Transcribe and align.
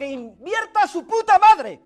¡Que 0.00 0.06
invierta 0.06 0.88
su 0.88 1.06
puta 1.06 1.38
madre! 1.38 1.82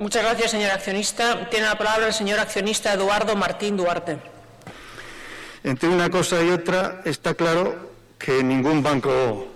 Muchas 0.00 0.24
gracias, 0.24 0.50
señor 0.50 0.72
accionista. 0.72 1.48
Tiene 1.48 1.66
la 1.66 1.78
palabra 1.78 2.08
el 2.08 2.12
señor 2.12 2.40
accionista 2.40 2.92
Eduardo 2.92 3.36
Martín 3.36 3.76
Duarte. 3.76 4.18
Entre 5.62 5.88
una 5.88 6.10
cosa 6.10 6.42
y 6.42 6.50
otra 6.50 7.02
está 7.04 7.34
claro 7.34 7.92
que 8.18 8.42
ningún 8.42 8.82
banco 8.82 9.46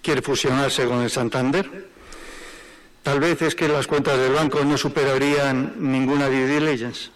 quiere 0.00 0.22
fusionarse 0.22 0.86
con 0.86 1.02
el 1.02 1.10
Santander. 1.10 1.90
Tal 3.02 3.20
vez 3.20 3.42
es 3.42 3.54
que 3.54 3.68
las 3.68 3.86
cuentas 3.86 4.16
del 4.16 4.32
banco 4.32 4.64
no 4.64 4.78
superarían 4.78 5.74
ninguna 5.76 6.28
due 6.28 6.46
diligence. 6.46 7.10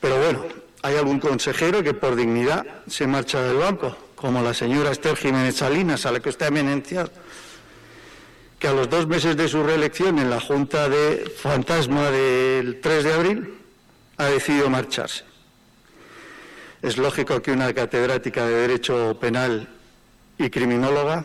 Pero 0.00 0.16
bueno, 0.18 0.46
hay 0.80 0.96
algún 0.96 1.20
consejero 1.20 1.82
que 1.82 1.92
por 1.92 2.16
dignidad 2.16 2.64
se 2.86 3.06
marcha 3.06 3.42
del 3.42 3.58
banco, 3.58 3.94
como 4.20 4.42
la 4.42 4.52
señora 4.52 4.90
Esther 4.90 5.16
Jiménez 5.16 5.56
Salinas, 5.56 6.04
a 6.04 6.12
la 6.12 6.20
que 6.20 6.28
usted 6.28 6.44
ha 6.44 6.48
eminenciado, 6.48 7.10
que 8.58 8.68
a 8.68 8.72
los 8.72 8.90
dos 8.90 9.06
meses 9.06 9.34
de 9.34 9.48
su 9.48 9.62
reelección 9.62 10.18
en 10.18 10.28
la 10.28 10.38
Junta 10.38 10.90
de 10.90 11.32
Fantasma 11.38 12.10
del 12.10 12.80
3 12.82 13.04
de 13.04 13.12
abril 13.14 13.54
ha 14.18 14.26
decidido 14.26 14.68
marcharse. 14.68 15.24
Es 16.82 16.98
lógico 16.98 17.40
que 17.40 17.50
una 17.50 17.72
catedrática 17.72 18.44
de 18.44 18.54
Derecho 18.54 19.18
Penal 19.18 19.68
y 20.36 20.50
criminóloga 20.50 21.24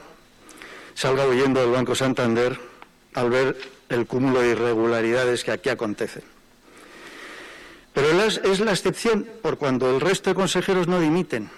salga 0.94 1.28
huyendo 1.28 1.60
del 1.60 1.72
Banco 1.72 1.96
Santander 1.96 2.58
al 3.14 3.30
ver 3.30 3.58
el 3.90 4.08
cúmulo 4.08 4.40
de 4.40 4.52
irregularidades 4.52 5.44
que 5.44 5.52
aquí 5.52 5.68
acontecen. 5.68 6.24
Pero 7.94 8.08
es 8.24 8.60
la 8.62 8.72
excepción 8.72 9.28
por 9.42 9.58
cuando 9.58 9.94
el 9.94 10.00
resto 10.00 10.30
de 10.30 10.36
consejeros 10.36 10.88
no 10.88 11.02
dimiten, 11.02 11.50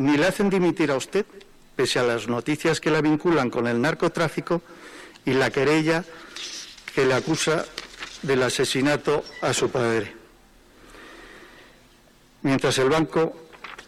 ni 0.00 0.16
le 0.16 0.26
hacen 0.26 0.48
dimitir 0.48 0.90
a 0.90 0.96
usted, 0.96 1.26
pese 1.76 1.98
a 1.98 2.02
las 2.02 2.26
noticias 2.26 2.80
que 2.80 2.90
la 2.90 3.02
vinculan 3.02 3.50
con 3.50 3.66
el 3.66 3.80
narcotráfico 3.80 4.62
y 5.24 5.32
la 5.32 5.50
querella 5.50 6.04
que 6.94 7.04
le 7.04 7.14
acusa 7.14 7.66
del 8.22 8.42
asesinato 8.42 9.24
a 9.42 9.52
su 9.52 9.70
padre. 9.70 10.12
Mientras 12.42 12.78
el 12.78 12.88
banco 12.88 13.36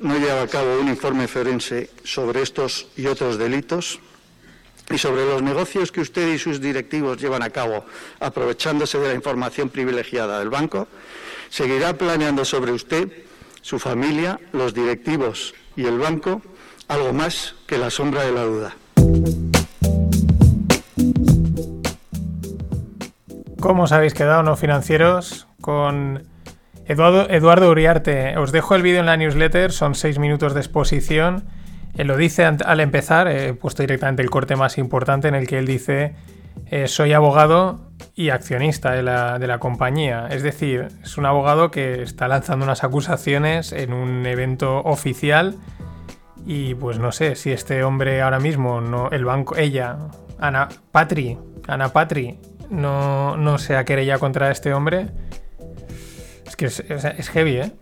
no 0.00 0.18
lleva 0.18 0.42
a 0.42 0.48
cabo 0.48 0.78
un 0.78 0.88
informe 0.88 1.28
forense 1.28 1.90
sobre 2.04 2.42
estos 2.42 2.88
y 2.96 3.06
otros 3.06 3.38
delitos 3.38 3.98
y 4.90 4.98
sobre 4.98 5.24
los 5.24 5.42
negocios 5.42 5.90
que 5.92 6.02
usted 6.02 6.34
y 6.34 6.38
sus 6.38 6.60
directivos 6.60 7.20
llevan 7.20 7.42
a 7.42 7.50
cabo 7.50 7.86
aprovechándose 8.20 8.98
de 8.98 9.08
la 9.08 9.14
información 9.14 9.70
privilegiada 9.70 10.38
del 10.38 10.50
banco, 10.50 10.88
seguirá 11.48 11.96
planeando 11.96 12.44
sobre 12.44 12.72
usted, 12.72 13.08
su 13.62 13.78
familia, 13.78 14.38
los 14.52 14.74
directivos 14.74 15.54
y 15.74 15.86
el 15.86 15.98
banco 15.98 16.42
algo 16.88 17.12
más 17.14 17.54
que 17.66 17.78
la 17.78 17.88
sombra 17.88 18.22
de 18.24 18.32
la 18.32 18.42
duda. 18.42 18.76
¿Cómo 23.60 23.84
os 23.84 23.92
habéis 23.92 24.12
quedado, 24.12 24.42
no 24.42 24.56
financieros? 24.56 25.46
Con 25.60 26.24
Eduardo, 26.86 27.70
Uriarte. 27.70 28.36
Os 28.36 28.52
dejo 28.52 28.74
el 28.74 28.82
vídeo 28.82 29.00
en 29.00 29.06
la 29.06 29.16
newsletter, 29.16 29.72
son 29.72 29.94
seis 29.94 30.18
minutos 30.18 30.52
de 30.52 30.60
exposición. 30.60 31.44
Él 31.96 32.08
lo 32.08 32.16
dice 32.16 32.44
al 32.44 32.80
empezar, 32.80 33.28
he 33.28 33.54
puesto 33.54 33.82
directamente 33.82 34.22
el 34.22 34.30
corte 34.30 34.56
más 34.56 34.78
importante 34.78 35.28
en 35.28 35.34
el 35.34 35.46
que 35.46 35.58
él 35.58 35.66
dice, 35.66 36.14
eh, 36.66 36.88
soy 36.88 37.12
abogado 37.12 37.92
y 38.14 38.30
accionista 38.30 38.92
de 38.92 39.02
la, 39.02 39.38
de 39.38 39.46
la 39.46 39.58
compañía. 39.58 40.28
Es 40.30 40.42
decir, 40.42 40.88
es 41.02 41.18
un 41.18 41.26
abogado 41.26 41.70
que 41.70 42.02
está 42.02 42.28
lanzando 42.28 42.64
unas 42.64 42.84
acusaciones 42.84 43.72
en 43.72 43.92
un 43.92 44.26
evento 44.26 44.78
oficial 44.80 45.56
y 46.44 46.74
pues 46.74 46.98
no 46.98 47.12
sé 47.12 47.36
si 47.36 47.52
este 47.52 47.84
hombre 47.84 48.20
ahora 48.22 48.40
mismo, 48.40 48.80
no, 48.80 49.10
el 49.10 49.24
banco, 49.24 49.56
ella, 49.56 49.96
Ana 50.38 50.68
Patri, 50.90 51.38
Ana 51.68 51.92
Patri, 51.92 52.38
no, 52.68 53.36
no 53.36 53.58
se 53.58 53.76
ha 53.76 53.84
querella 53.84 54.18
contra 54.18 54.50
este 54.50 54.74
hombre. 54.74 55.10
Es 56.46 56.56
que 56.56 56.66
es, 56.66 57.28
heavy, 57.30 57.58
¿eh? 57.58 57.72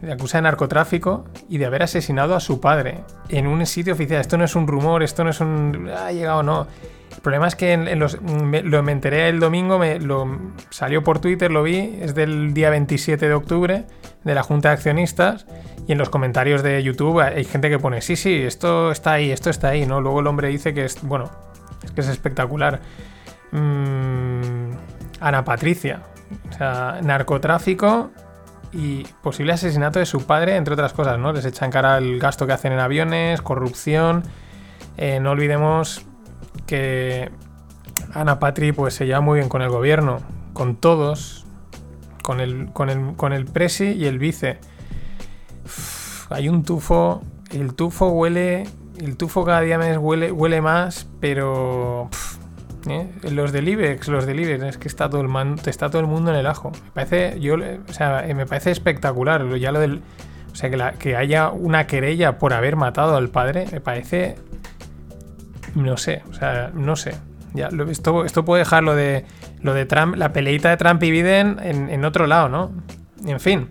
Le 0.00 0.12
acusa 0.12 0.38
de 0.38 0.42
narcotráfico 0.42 1.24
y 1.48 1.58
de 1.58 1.66
haber 1.66 1.82
asesinado 1.82 2.34
a 2.34 2.40
su 2.40 2.60
padre 2.60 3.04
en 3.28 3.46
un 3.46 3.64
sitio 3.66 3.94
oficial. 3.94 4.20
Esto 4.20 4.36
no 4.36 4.44
es 4.44 4.54
un 4.54 4.66
rumor, 4.66 5.02
esto 5.02 5.24
no 5.24 5.30
es 5.30 5.40
un. 5.40 5.88
Ha 5.88 6.12
llegado, 6.12 6.42
no. 6.42 6.66
Problema 7.24 7.48
es 7.48 7.56
que 7.56 7.74
lo 7.78 8.82
me 8.82 8.92
enteré 8.92 9.30
el 9.30 9.40
domingo, 9.40 9.78
me, 9.78 9.98
lo, 9.98 10.28
salió 10.68 11.02
por 11.02 11.20
Twitter, 11.20 11.50
lo 11.50 11.62
vi, 11.62 11.98
es 12.02 12.14
del 12.14 12.52
día 12.52 12.68
27 12.68 13.26
de 13.26 13.32
octubre 13.32 13.86
de 14.24 14.34
la 14.34 14.42
Junta 14.42 14.68
de 14.68 14.74
Accionistas 14.74 15.46
y 15.88 15.92
en 15.92 15.98
los 15.98 16.10
comentarios 16.10 16.62
de 16.62 16.82
YouTube 16.82 17.20
hay 17.20 17.44
gente 17.44 17.70
que 17.70 17.78
pone, 17.78 18.02
sí, 18.02 18.16
sí, 18.16 18.42
esto 18.42 18.90
está 18.90 19.12
ahí, 19.12 19.30
esto 19.30 19.48
está 19.48 19.68
ahí, 19.68 19.86
¿no? 19.86 20.02
Luego 20.02 20.20
el 20.20 20.26
hombre 20.26 20.48
dice 20.48 20.74
que 20.74 20.84
es, 20.84 21.00
bueno, 21.00 21.30
es 21.82 21.92
que 21.92 22.02
es 22.02 22.08
espectacular. 22.08 22.80
Mm, 23.52 24.72
Ana 25.20 25.46
Patricia, 25.46 26.02
o 26.50 26.52
sea, 26.52 27.00
narcotráfico 27.02 28.10
y 28.70 29.04
posible 29.22 29.54
asesinato 29.54 29.98
de 29.98 30.04
su 30.04 30.26
padre, 30.26 30.56
entre 30.56 30.74
otras 30.74 30.92
cosas, 30.92 31.18
¿no? 31.18 31.32
Les 31.32 31.46
echan 31.46 31.70
cara 31.70 31.96
el 31.96 32.20
gasto 32.20 32.46
que 32.46 32.52
hacen 32.52 32.72
en 32.72 32.80
aviones, 32.80 33.40
corrupción. 33.40 34.24
Eh, 34.98 35.20
no 35.20 35.30
olvidemos 35.30 36.04
que 36.66 37.30
Ana 38.12 38.38
Patri 38.38 38.72
pues 38.72 38.94
se 38.94 39.06
lleva 39.06 39.20
muy 39.20 39.38
bien 39.38 39.48
con 39.48 39.62
el 39.62 39.68
gobierno, 39.68 40.20
con 40.52 40.76
todos, 40.76 41.46
con 42.22 42.40
el, 42.40 42.70
con 42.72 42.90
el, 42.90 43.14
con 43.16 43.32
el 43.32 43.44
presi 43.44 43.92
y 43.92 44.06
el 44.06 44.18
vice. 44.18 44.58
Hay 46.30 46.48
un 46.48 46.64
tufo, 46.64 47.22
el 47.50 47.74
tufo 47.74 48.08
huele, 48.08 48.64
el 48.98 49.16
tufo 49.16 49.44
cada 49.44 49.60
día 49.60 49.78
me 49.78 49.96
huele, 49.98 50.32
huele 50.32 50.60
más, 50.60 51.06
pero 51.20 52.08
¿eh? 52.88 53.10
los 53.30 53.52
del 53.52 53.68
IBEX, 53.68 54.08
los 54.08 54.26
del 54.26 54.40
es 54.40 54.78
que 54.78 54.88
está 54.88 55.08
todo 55.08 55.20
el 55.20 55.58
está 55.66 55.90
todo 55.90 56.00
el 56.00 56.06
mundo 56.06 56.30
en 56.30 56.36
el 56.36 56.46
ajo. 56.46 56.70
Me 56.70 56.90
parece, 56.92 57.40
yo, 57.40 57.56
o 57.56 57.92
sea, 57.92 58.26
eh, 58.28 58.34
me 58.34 58.46
parece 58.46 58.70
espectacular. 58.70 59.46
Ya 59.56 59.72
lo 59.72 59.80
del, 59.80 60.02
o 60.52 60.54
sea, 60.54 60.70
que, 60.70 60.98
que 60.98 61.16
haya 61.16 61.50
una 61.50 61.86
querella 61.86 62.38
por 62.38 62.52
haber 62.52 62.76
matado 62.76 63.16
al 63.16 63.28
padre, 63.28 63.66
me 63.72 63.80
parece, 63.80 64.36
no 65.74 65.96
sé, 65.96 66.22
o 66.28 66.34
sea, 66.34 66.70
no 66.74 66.96
sé. 66.96 67.14
Ya, 67.54 67.68
esto, 67.88 68.24
esto 68.24 68.44
puede 68.44 68.60
dejar 68.60 68.82
lo 68.82 68.96
de, 68.96 69.24
lo 69.60 69.74
de 69.74 69.86
Trump, 69.86 70.16
la 70.16 70.32
peleita 70.32 70.70
de 70.70 70.76
Trump 70.76 71.02
y 71.02 71.10
Biden 71.12 71.58
en, 71.62 71.88
en 71.88 72.04
otro 72.04 72.26
lado, 72.26 72.48
¿no? 72.48 72.72
En 73.24 73.38
fin. 73.38 73.70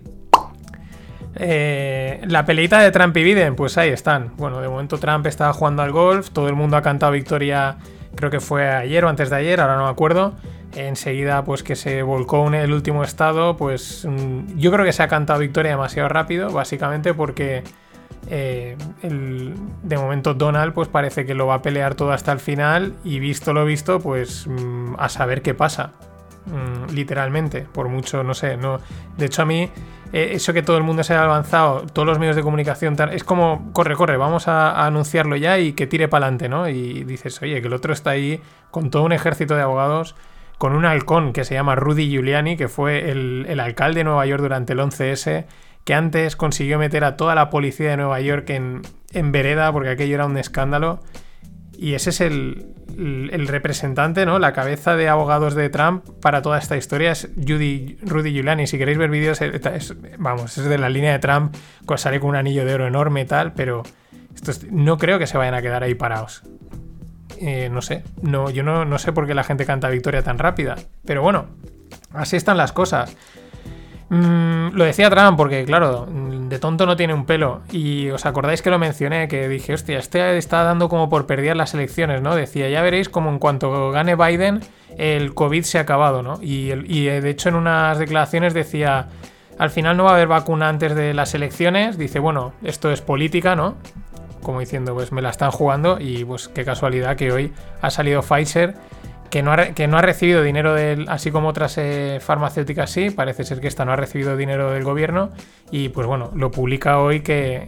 Eh, 1.36 2.20
la 2.26 2.44
peleita 2.44 2.78
de 2.78 2.90
Trump 2.90 3.16
y 3.16 3.24
Biden, 3.24 3.56
pues 3.56 3.76
ahí 3.76 3.90
están. 3.90 4.32
Bueno, 4.36 4.60
de 4.60 4.68
momento 4.68 4.98
Trump 4.98 5.26
estaba 5.26 5.52
jugando 5.52 5.82
al 5.82 5.90
golf, 5.90 6.30
todo 6.30 6.48
el 6.48 6.54
mundo 6.54 6.76
ha 6.76 6.82
cantado 6.82 7.12
victoria, 7.12 7.76
creo 8.14 8.30
que 8.30 8.40
fue 8.40 8.68
ayer 8.70 9.04
o 9.04 9.08
antes 9.08 9.30
de 9.30 9.36
ayer, 9.36 9.60
ahora 9.60 9.76
no 9.76 9.84
me 9.84 9.90
acuerdo. 9.90 10.34
Enseguida, 10.76 11.44
pues 11.44 11.62
que 11.62 11.76
se 11.76 12.02
volcó 12.02 12.46
en 12.48 12.54
el 12.54 12.72
último 12.72 13.04
estado, 13.04 13.56
pues 13.56 14.06
mm, 14.08 14.58
yo 14.58 14.72
creo 14.72 14.84
que 14.84 14.92
se 14.92 15.02
ha 15.02 15.08
cantado 15.08 15.40
victoria 15.40 15.72
demasiado 15.72 16.08
rápido, 16.08 16.50
básicamente 16.50 17.14
porque 17.14 17.62
eh, 18.28 18.76
de 19.02 19.96
momento 19.98 20.34
Donald, 20.34 20.72
pues 20.72 20.88
parece 20.88 21.26
que 21.26 21.34
lo 21.34 21.46
va 21.46 21.56
a 21.56 21.62
pelear 21.62 21.94
todo 21.94 22.12
hasta 22.12 22.32
el 22.32 22.40
final 22.40 22.94
y 23.04 23.18
visto 23.18 23.52
lo 23.52 23.64
visto, 23.64 24.00
pues 24.00 24.46
mm, 24.46 24.94
a 24.98 25.08
saber 25.08 25.42
qué 25.42 25.54
pasa. 25.54 25.92
Mm, 26.46 26.92
literalmente, 26.94 27.66
por 27.72 27.88
mucho, 27.88 28.22
no 28.22 28.34
sé, 28.34 28.56
no. 28.56 28.78
De 29.16 29.26
hecho, 29.26 29.42
a 29.42 29.44
mí, 29.44 29.70
eh, 30.12 30.30
eso 30.32 30.52
que 30.52 30.62
todo 30.62 30.76
el 30.76 30.82
mundo 30.82 31.02
se 31.02 31.14
ha 31.14 31.24
avanzado, 31.24 31.86
todos 31.86 32.06
los 32.06 32.18
medios 32.18 32.36
de 32.36 32.42
comunicación, 32.42 32.96
tal, 32.96 33.12
es 33.12 33.24
como, 33.24 33.70
corre, 33.72 33.96
corre, 33.96 34.16
vamos 34.16 34.48
a, 34.48 34.70
a 34.70 34.86
anunciarlo 34.86 35.36
ya 35.36 35.58
y 35.58 35.72
que 35.72 35.86
tire 35.86 36.08
para 36.08 36.26
adelante, 36.26 36.48
¿no? 36.48 36.68
Y 36.68 37.04
dices, 37.04 37.40
oye, 37.42 37.60
que 37.60 37.68
el 37.68 37.74
otro 37.74 37.92
está 37.92 38.10
ahí 38.10 38.40
con 38.70 38.90
todo 38.90 39.04
un 39.04 39.12
ejército 39.12 39.54
de 39.54 39.62
abogados, 39.62 40.14
con 40.58 40.74
un 40.74 40.84
halcón 40.84 41.32
que 41.32 41.44
se 41.44 41.54
llama 41.54 41.74
Rudy 41.74 42.08
Giuliani, 42.08 42.56
que 42.56 42.68
fue 42.68 43.10
el, 43.10 43.46
el 43.48 43.60
alcalde 43.60 44.00
de 44.00 44.04
Nueva 44.04 44.26
York 44.26 44.42
durante 44.42 44.74
el 44.74 44.80
11S, 44.80 45.46
que 45.84 45.94
antes 45.94 46.36
consiguió 46.36 46.78
meter 46.78 47.04
a 47.04 47.16
toda 47.16 47.34
la 47.34 47.50
policía 47.50 47.90
de 47.90 47.96
Nueva 47.98 48.20
York 48.20 48.48
en, 48.50 48.82
en 49.12 49.32
vereda, 49.32 49.70
porque 49.72 49.90
aquello 49.90 50.14
era 50.14 50.26
un 50.26 50.36
escándalo. 50.38 51.00
Y 51.76 51.94
ese 51.94 52.10
es 52.10 52.20
el, 52.20 52.66
el- 52.96 53.48
representante, 53.48 54.24
¿no? 54.26 54.38
La 54.38 54.52
cabeza 54.52 54.94
de 54.94 55.08
abogados 55.08 55.54
de 55.56 55.68
Trump 55.70 56.04
para 56.22 56.40
toda 56.40 56.56
esta 56.58 56.76
historia 56.76 57.10
es 57.10 57.28
Judy, 57.36 57.98
Rudy 58.02 58.32
Giuliani. 58.32 58.66
Si 58.68 58.78
queréis 58.78 58.96
ver 58.96 59.10
vídeos, 59.10 59.40
eh, 59.42 59.60
vamos, 60.18 60.56
es 60.56 60.64
de 60.64 60.78
la 60.78 60.88
línea 60.88 61.12
de 61.12 61.18
Trump, 61.18 61.54
sale 61.96 62.20
con 62.20 62.30
un 62.30 62.36
anillo 62.36 62.64
de 62.64 62.74
oro 62.74 62.86
enorme 62.86 63.22
y 63.22 63.24
tal, 63.24 63.52
pero 63.54 63.82
no 64.70 64.98
creo 64.98 65.18
que 65.18 65.26
se 65.26 65.36
vayan 65.36 65.54
a 65.54 65.62
quedar 65.62 65.82
ahí 65.82 65.94
parados. 65.94 66.42
eh, 67.40 67.68
no 67.70 67.82
sé, 67.82 68.04
no, 68.22 68.50
yo 68.50 68.62
no, 68.62 68.84
no 68.84 68.98
sé 68.98 69.12
por 69.12 69.26
qué 69.26 69.34
la 69.34 69.42
gente 69.44 69.66
canta 69.66 69.88
victoria 69.90 70.22
tan 70.22 70.38
rápida. 70.38 70.76
Pero 71.04 71.22
bueno, 71.22 71.46
así 72.12 72.36
están 72.36 72.56
las 72.56 72.72
cosas. 72.72 73.16
Mm, 74.10 74.53
lo 74.74 74.84
decía 74.84 75.10
Trump 75.10 75.36
porque, 75.36 75.64
claro, 75.64 76.06
de 76.10 76.58
tonto 76.58 76.86
no 76.86 76.96
tiene 76.96 77.14
un 77.14 77.24
pelo. 77.24 77.62
Y 77.70 78.10
os 78.10 78.26
acordáis 78.26 78.62
que 78.62 78.70
lo 78.70 78.78
mencioné, 78.78 79.28
que 79.28 79.48
dije, 79.48 79.74
hostia, 79.74 79.98
este 79.98 80.36
está 80.36 80.62
dando 80.62 80.88
como 80.88 81.08
por 81.08 81.26
perder 81.26 81.56
las 81.56 81.74
elecciones, 81.74 82.22
¿no? 82.22 82.34
Decía, 82.34 82.68
ya 82.68 82.82
veréis 82.82 83.08
como 83.08 83.30
en 83.30 83.38
cuanto 83.38 83.90
gane 83.90 84.16
Biden, 84.16 84.60
el 84.98 85.34
COVID 85.34 85.62
se 85.62 85.78
ha 85.78 85.82
acabado, 85.82 86.22
¿no? 86.22 86.38
Y, 86.42 86.72
y 86.72 87.04
de 87.06 87.30
hecho 87.30 87.48
en 87.48 87.54
unas 87.56 87.98
declaraciones 87.98 88.54
decía, 88.54 89.08
al 89.58 89.70
final 89.70 89.96
no 89.96 90.04
va 90.04 90.10
a 90.10 90.14
haber 90.14 90.28
vacuna 90.28 90.68
antes 90.68 90.94
de 90.94 91.14
las 91.14 91.34
elecciones. 91.34 91.98
Dice, 91.98 92.18
bueno, 92.18 92.52
esto 92.62 92.90
es 92.90 93.00
política, 93.00 93.56
¿no? 93.56 93.76
Como 94.42 94.60
diciendo, 94.60 94.94
pues 94.94 95.12
me 95.12 95.22
la 95.22 95.30
están 95.30 95.50
jugando 95.50 95.98
y 95.98 96.24
pues 96.24 96.48
qué 96.48 96.64
casualidad 96.64 97.16
que 97.16 97.32
hoy 97.32 97.52
ha 97.80 97.90
salido 97.90 98.22
Pfizer 98.22 98.74
que 99.34 99.42
no, 99.42 99.98
ha, 99.98 100.00
recibido 100.00 100.44
dinero 100.44 100.74
del, 100.74 101.08
así 101.08 101.32
como 101.32 101.48
otras 101.48 101.76
eh, 101.78 102.20
farmacéuticas 102.20 102.88
sí, 102.88 103.10
parece 103.10 103.42
ser 103.42 103.60
que 103.60 103.66
esta 103.66 103.84
no 103.84 103.90
ha 103.90 103.96
recibido 103.96 104.36
dinero 104.36 104.70
del 104.70 104.84
gobierno 104.84 105.30
y 105.72 105.88
pues 105.88 106.06
bueno, 106.06 106.30
lo 106.36 106.52
publica 106.52 107.00
hoy 107.00 107.22
que, 107.22 107.66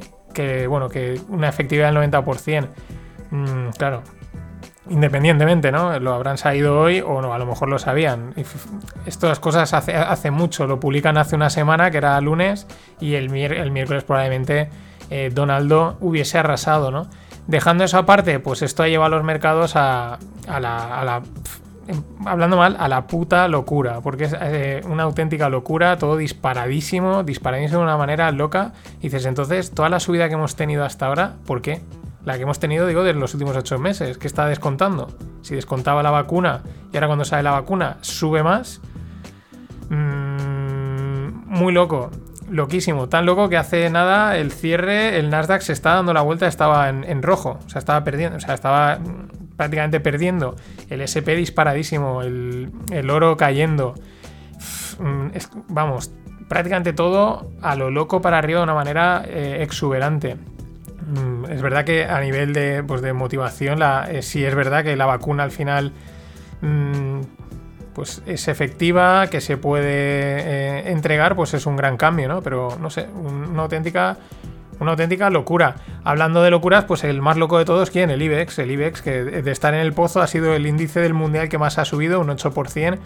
bueno, 0.68 0.88
que 0.88 1.20
una 1.28 1.48
efectividad 1.48 1.92
del 1.92 2.12
90%. 2.12 2.68
Mm, 3.32 3.70
claro, 3.76 4.04
independientemente, 4.90 5.72
¿no? 5.72 5.98
Lo 5.98 6.14
habrán 6.14 6.38
sabido 6.38 6.80
hoy 6.80 7.02
o 7.04 7.20
no, 7.20 7.34
a 7.34 7.38
lo 7.38 7.46
mejor 7.46 7.68
lo 7.68 7.80
sabían. 7.80 8.32
Estas 9.04 9.40
cosas 9.40 9.74
hace, 9.74 10.30
mucho, 10.30 10.68
lo 10.68 10.78
publican 10.78 11.18
hace 11.18 11.34
una 11.34 11.50
semana, 11.50 11.90
que 11.90 11.98
era 11.98 12.20
lunes, 12.20 12.68
y 13.00 13.14
el, 13.14 13.28
miércoles 13.28 14.04
probablemente 14.04 14.70
eh, 15.10 15.32
Donaldo 15.34 15.96
hubiese 16.00 16.38
arrasado, 16.38 16.92
¿no? 16.92 17.08
Dejando 17.46 17.84
eso 17.84 17.98
aparte, 17.98 18.40
pues 18.40 18.62
esto 18.62 18.82
ha 18.82 18.88
llevado 18.88 19.14
a 19.14 19.16
los 19.16 19.24
mercados 19.24 19.76
a, 19.76 20.18
la, 20.48 21.22
hablando 22.24 22.56
mal, 22.56 22.76
a 22.78 22.88
la 22.88 23.06
puta 23.06 23.48
locura, 23.48 24.00
porque 24.00 24.24
es 24.24 24.36
eh, 24.40 24.82
una 24.88 25.04
auténtica 25.04 25.48
locura, 25.48 25.98
todo 25.98 26.16
disparadísimo, 26.16 27.22
disparadísimo 27.22 27.78
de 27.78 27.84
una 27.84 27.96
manera 27.96 28.30
loca. 28.32 28.72
Y 29.00 29.04
dices, 29.04 29.26
entonces, 29.26 29.72
toda 29.72 29.88
la 29.88 30.00
subida 30.00 30.28
que 30.28 30.34
hemos 30.34 30.56
tenido 30.56 30.84
hasta 30.84 31.06
ahora, 31.06 31.36
¿por 31.46 31.62
qué? 31.62 31.82
La 32.24 32.36
que 32.36 32.42
hemos 32.42 32.58
tenido, 32.58 32.86
digo, 32.86 33.04
de 33.04 33.14
los 33.14 33.34
últimos 33.34 33.56
ocho 33.56 33.78
meses, 33.78 34.18
¿qué 34.18 34.26
está 34.26 34.46
descontando? 34.46 35.08
Si 35.42 35.54
descontaba 35.54 36.02
la 36.02 36.10
vacuna 36.10 36.62
y 36.92 36.96
ahora 36.96 37.06
cuando 37.06 37.24
sale 37.24 37.42
la 37.42 37.52
vacuna 37.52 37.98
sube 38.00 38.42
más. 38.42 38.80
Mmm, 39.88 41.46
muy 41.46 41.72
loco 41.72 42.10
loquísimo, 42.48 43.08
tan 43.08 43.26
loco 43.26 43.48
que 43.48 43.56
hace 43.56 43.90
nada 43.90 44.36
el 44.36 44.52
cierre, 44.52 45.18
el 45.18 45.30
Nasdaq 45.30 45.62
se 45.62 45.72
está 45.72 45.94
dando 45.94 46.12
la 46.12 46.22
vuelta, 46.22 46.46
estaba 46.46 46.88
en, 46.88 47.22
rojo, 47.22 47.58
o 47.64 47.68
sea, 47.68 47.78
estaba 47.78 48.04
perdiendo, 48.04 48.36
o 48.36 48.40
sea, 48.40 48.54
estaba 48.54 48.98
prácticamente 49.56 50.00
perdiendo, 50.00 50.56
el 50.90 51.00
SP 51.02 51.34
disparadísimo, 51.36 52.22
el, 52.22 53.10
oro 53.10 53.36
cayendo, 53.36 53.94
mm, 54.98 55.28
vamos, 55.68 56.12
prácticamente 56.48 56.92
todo 56.92 57.50
a 57.62 57.74
lo 57.74 57.90
loco 57.90 58.20
para 58.20 58.38
arriba 58.38 58.60
de 58.60 58.64
una 58.64 58.74
manera 58.74 59.24
eh, 59.26 59.58
exuberante. 59.62 60.36
Mm, 61.06 61.46
es 61.50 61.62
verdad 61.62 61.84
que 61.84 62.04
a 62.04 62.20
nivel 62.20 62.52
de, 62.52 62.82
pues, 62.82 63.02
motivación, 63.14 63.78
la, 63.78 64.08
eh, 64.10 64.22
sí 64.22 64.44
es 64.44 64.54
verdad 64.54 64.84
que 64.84 64.96
la 64.96 65.06
vacuna 65.06 65.44
al 65.44 65.52
final 65.52 65.92
mm, 66.60 67.20
pues 67.96 68.22
es 68.26 68.48
efectiva, 68.48 69.28
que 69.28 69.40
se 69.40 69.56
puede 69.56 69.86
eh, 69.86 70.90
entregar, 70.90 71.34
pues 71.34 71.54
es 71.54 71.64
un 71.64 71.76
gran 71.76 71.96
cambio, 71.96 72.28
¿no? 72.28 72.42
Pero 72.42 72.76
no 72.78 72.90
sé, 72.90 73.06
una 73.06 73.62
auténtica, 73.62 74.18
una 74.80 74.92
auténtica 74.92 75.30
locura. 75.30 75.76
Hablando 76.04 76.42
de 76.42 76.50
locuras, 76.50 76.84
pues 76.84 77.04
el 77.04 77.22
más 77.22 77.36
loco 77.36 77.58
de 77.58 77.64
todos, 77.64 77.90
¿quién? 77.90 78.10
El 78.10 78.22
IBEX. 78.22 78.58
El 78.58 78.70
IBEX, 78.70 79.02
que 79.02 79.24
de 79.24 79.50
estar 79.50 79.74
en 79.74 79.80
el 79.80 79.92
pozo 79.92 80.20
ha 80.20 80.26
sido 80.26 80.54
el 80.54 80.66
índice 80.66 81.00
del 81.00 81.14
mundial 81.14 81.48
que 81.48 81.58
más 81.58 81.78
ha 81.78 81.84
subido, 81.84 82.20
un 82.20 82.28
8%. 82.28 82.98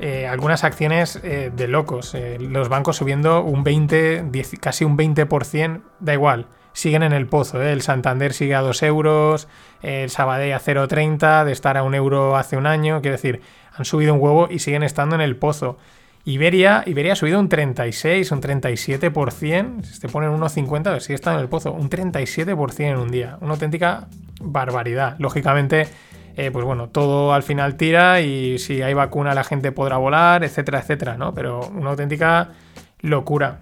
Eh, 0.00 0.26
algunas 0.26 0.64
acciones 0.64 1.20
eh, 1.22 1.52
de 1.54 1.68
locos. 1.68 2.16
los 2.38 2.68
bancos 2.68 2.96
subiendo 2.96 3.42
un 3.42 3.64
20, 3.64 4.30
casi 4.60 4.84
un 4.84 4.96
20%, 4.96 5.82
da 6.00 6.14
igual 6.14 6.46
siguen 6.74 7.02
en 7.02 7.12
el 7.12 7.26
pozo. 7.26 7.62
El 7.62 7.80
Santander 7.80 8.34
sigue 8.34 8.54
a 8.54 8.60
2 8.60 8.82
euros, 8.82 9.48
el 9.80 10.10
Sabadell 10.10 10.52
a 10.52 10.60
0,30, 10.60 11.44
de 11.44 11.52
estar 11.52 11.78
a 11.78 11.82
1 11.82 11.96
euro 11.96 12.36
hace 12.36 12.58
un 12.58 12.66
año. 12.66 13.00
Quiero 13.00 13.16
decir, 13.16 13.40
han 13.72 13.86
subido 13.86 14.12
un 14.12 14.20
huevo 14.20 14.48
y 14.50 14.58
siguen 14.58 14.82
estando 14.82 15.14
en 15.14 15.22
el 15.22 15.36
pozo. 15.36 15.78
Iberia, 16.26 16.82
Iberia 16.86 17.12
ha 17.12 17.16
subido 17.16 17.38
un 17.38 17.48
36, 17.48 18.30
un 18.32 18.40
37%. 18.40 19.82
Si 19.82 20.00
te 20.00 20.08
ponen 20.08 20.30
1,50, 20.30 21.00
sigue 21.00 21.14
estando 21.14 21.38
en 21.38 21.42
el 21.42 21.50
pozo. 21.50 21.72
Un 21.72 21.90
37% 21.90 22.80
en 22.80 22.96
un 22.96 23.10
día. 23.10 23.36
Una 23.42 23.52
auténtica 23.52 24.08
barbaridad. 24.40 25.16
Lógicamente, 25.18 25.86
eh, 26.36 26.50
pues 26.50 26.64
bueno, 26.64 26.88
todo 26.88 27.34
al 27.34 27.42
final 27.42 27.76
tira 27.76 28.22
y 28.22 28.58
si 28.58 28.80
hay 28.80 28.94
vacuna 28.94 29.34
la 29.34 29.44
gente 29.44 29.70
podrá 29.70 29.98
volar, 29.98 30.44
etcétera, 30.44 30.80
etcétera, 30.80 31.18
¿no? 31.18 31.34
Pero 31.34 31.68
una 31.68 31.90
auténtica 31.90 32.52
locura. 33.00 33.60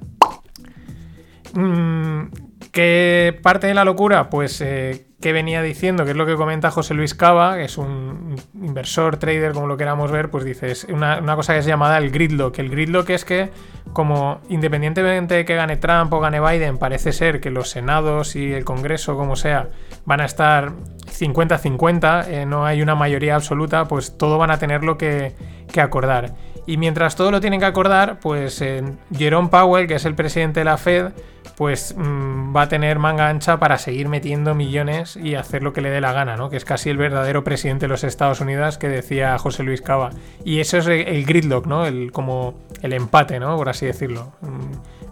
Mm, 1.55 2.27
¿Qué 2.71 3.39
parte 3.43 3.67
de 3.67 3.75
la 3.75 3.85
locura? 3.85 4.31
Pues 4.31 4.61
eh, 4.61 5.09
que 5.23 5.33
venía 5.33 5.63
diciendo, 5.63 6.05
que 6.05 6.11
es 6.11 6.17
lo 6.17 6.27
que 6.27 6.35
comenta 6.35 6.71
José 6.71 6.93
Luis 6.95 7.15
Cava, 7.15 7.57
que 7.57 7.65
es 7.65 7.79
un 7.79 8.35
inversor, 8.61 9.17
trader, 9.17 9.53
como 9.53 9.69
lo 9.69 9.77
queramos 9.77 10.11
ver, 10.11 10.31
pues 10.31 10.45
dices 10.45 10.87
una, 10.91 11.21
una 11.21 11.37
cosa 11.37 11.55
que 11.55 11.61
es 11.61 11.67
llamada 11.67 11.97
el 11.97 12.11
gridlock. 12.11 12.59
El 12.59 12.69
gridlock 12.69 13.09
es 13.11 13.25
que, 13.25 13.51
como 13.93 14.41
independientemente 14.49 15.37
de 15.37 15.45
que 15.45 15.55
gane 15.55 15.77
Trump 15.77 16.13
o 16.13 16.21
gane 16.21 16.41
Biden, 16.41 16.77
parece 16.77 17.13
ser 17.13 17.41
que 17.41 17.51
los 17.51 17.71
senados 17.71 18.37
y 18.37 18.53
el 18.53 18.65
Congreso, 18.65 19.17
como 19.17 19.37
sea, 19.37 19.69
van 20.05 20.21
a 20.21 20.25
estar 20.25 20.73
50-50, 21.07 22.27
eh, 22.29 22.45
no 22.45 22.67
hay 22.67 22.83
una 22.83 22.97
mayoría 22.97 23.37
absoluta, 23.37 23.87
pues 23.87 24.19
todo 24.19 24.39
van 24.39 24.51
a 24.51 24.59
tener 24.59 24.83
lo 24.83 24.99
que, 24.99 25.35
que 25.73 25.81
acordar. 25.81 26.35
Y 26.67 26.77
mientras 26.77 27.17
todo 27.17 27.31
lo 27.31 27.41
tienen 27.41 27.61
que 27.61 27.67
acordar, 27.67 28.21
pues 28.21 28.61
eh, 28.63 28.83
Jerome 29.17 29.49
Powell, 29.49 29.89
que 29.89 29.95
es 29.95 30.05
el 30.05 30.15
presidente 30.15 30.61
de 30.61 30.65
la 30.65 30.77
Fed, 30.77 31.13
pues 31.57 31.95
mm, 31.97 32.55
va 32.55 32.63
a 32.63 32.69
tener 32.69 33.01
manga 33.01 33.29
ancha 33.29 33.59
para 33.59 33.79
seguir 33.79 34.09
metiendo 34.09 34.55
millones 34.55 35.17
y 35.17 35.35
hacer 35.35 35.65
lo 35.65 35.73
que 35.73 35.81
le 35.81 35.91
dé 35.91 36.01
la 36.01 36.13
gana, 36.13 36.37
¿no? 36.37 36.51
Que 36.51 36.57
es 36.57 36.65
casi 36.65 36.89
el 36.89 36.97
verdadero 36.97 37.43
presidente 37.43 37.87
de 37.87 37.89
los 37.89 38.05
Estados 38.05 38.41
Unidos 38.41 38.79
que 38.79 38.89
decía 38.89 39.37
José 39.39 39.65
Luis 39.65 39.83
Cava. 39.83 40.11
Y 40.45 40.61
eso 40.61 40.79
es 40.79 40.87
el 40.87 41.25
gridlock, 41.25 41.67
¿no? 41.67 41.85
El, 41.85 42.13
como 42.13 42.55
el 42.81 42.93
empate, 42.93 43.41
¿no? 43.41 43.57
Por 43.57 43.69
así 43.69 43.87
decirlo. 43.87 44.33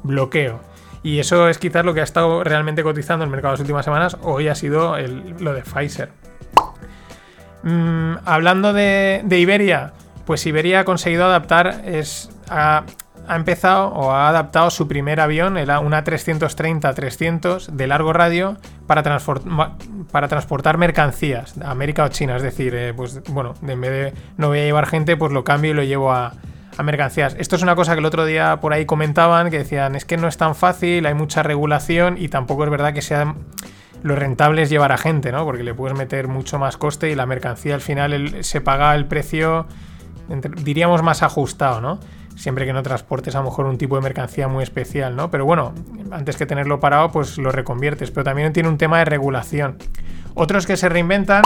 bloqueo. 0.05 0.61
Y 1.02 1.19
eso 1.19 1.49
es 1.49 1.58
quizás 1.58 1.85
lo 1.85 1.94
que 1.94 2.00
ha 2.00 2.05
estado 2.05 2.44
realmente 2.44 2.82
cotizando 2.82 3.25
el 3.25 3.31
mercado 3.31 3.55
las 3.55 3.61
últimas 3.61 3.85
semanas. 3.85 4.17
Hoy 4.23 4.49
ha 4.49 4.55
sido 4.55 4.97
lo 4.99 5.52
de 5.52 5.62
Pfizer. 5.62 6.11
Mm, 7.62 8.17
hablando 8.25 8.73
de 8.73 9.38
Iberia, 9.38 9.92
pues 10.31 10.47
Iberia 10.47 10.79
ha 10.79 10.85
conseguido 10.85 11.25
adaptar, 11.25 11.83
es, 11.85 12.31
ha, 12.49 12.85
empezado 13.29 13.89
o 13.89 14.13
ha 14.13 14.29
adaptado 14.29 14.71
su 14.71 14.87
primer 14.87 15.19
avión, 15.19 15.57
una 15.57 16.05
330-300 16.05 17.67
de 17.67 17.87
largo 17.89 18.13
radio, 18.13 18.57
para, 18.87 19.03
transportar 20.29 20.79
mercancías 20.79 21.59
a 21.59 21.73
América 21.73 22.05
o 22.05 22.09
China. 22.11 22.37
Es 22.37 22.45
decir, 22.45 22.77
eh, 22.77 22.95
pues 22.95 23.21
bueno, 23.25 23.55
en 23.67 23.81
vez 23.81 23.91
de 23.91 24.15
no 24.37 24.47
voy 24.47 24.61
a 24.61 24.65
llevar 24.67 24.87
gente, 24.87 25.17
pues 25.17 25.33
lo 25.33 25.43
cambio 25.43 25.73
y 25.73 25.75
lo 25.75 25.83
llevo 25.83 26.13
a, 26.13 26.35
a 26.79 26.83
mercancías. 26.85 27.35
Esto 27.37 27.57
es 27.57 27.63
una 27.63 27.75
cosa 27.75 27.95
que 27.95 27.99
el 27.99 28.07
otro 28.07 28.25
día 28.25 28.61
por 28.61 28.73
ahí 28.73 28.87
comentaban, 28.87 29.51
que 29.51 29.59
decían, 29.59 29.97
es 29.97 30.05
que 30.05 30.17
no 30.17 30.29
es 30.29 30.37
tan 30.37 30.55
fácil, 30.55 31.07
hay 31.07 31.15
mucha 31.15 31.43
regulación 31.43 32.15
y 32.17 32.29
tampoco 32.29 32.63
es 32.63 32.71
verdad 32.71 32.95
que 32.95 33.03
sea 33.03 33.35
lo 34.05 34.15
rentable 34.15 34.63
es 34.63 34.71
llevar 34.71 34.93
a 34.93 34.97
gente, 34.97 35.33
¿no? 35.33 35.45
Porque 35.45 35.65
le 35.65 35.75
puedes 35.75 35.99
meter 35.99 36.29
mucho 36.29 36.61
más 36.61 36.77
coste 36.77 37.11
y 37.11 37.17
la 37.17 37.27
mercancía 37.27 37.75
al 37.75 37.81
final 37.81 38.45
se 38.45 38.61
paga 38.61 38.95
el 38.95 39.07
precio 39.07 39.67
diríamos 40.63 41.03
más 41.03 41.23
ajustado, 41.23 41.81
¿no? 41.81 42.01
Siempre 42.37 42.65
que 42.65 42.73
no 42.73 42.83
transportes 42.83 43.35
a 43.35 43.39
lo 43.39 43.45
mejor 43.45 43.67
un 43.67 43.77
tipo 43.77 43.97
de 43.97 44.03
mercancía 44.03 44.49
muy 44.49 44.63
especial, 44.63 45.17
¿no? 45.17 45.31
Pero 45.31 45.45
bueno, 45.45 45.75
antes 46.11 46.37
que 46.37 46.47
tenerlo 46.47 46.81
parado, 46.81 47.11
pues 47.11 47.39
lo 47.39 47.53
reconviertes. 47.53 48.11
Pero 48.11 48.25
también 48.25 48.53
tiene 48.53 48.69
un 48.69 48.79
tema 48.79 48.99
de 48.99 49.05
regulación. 49.05 49.77
Otros 50.35 50.67
que 50.67 50.77
se 50.77 50.89
reinventan 50.89 51.43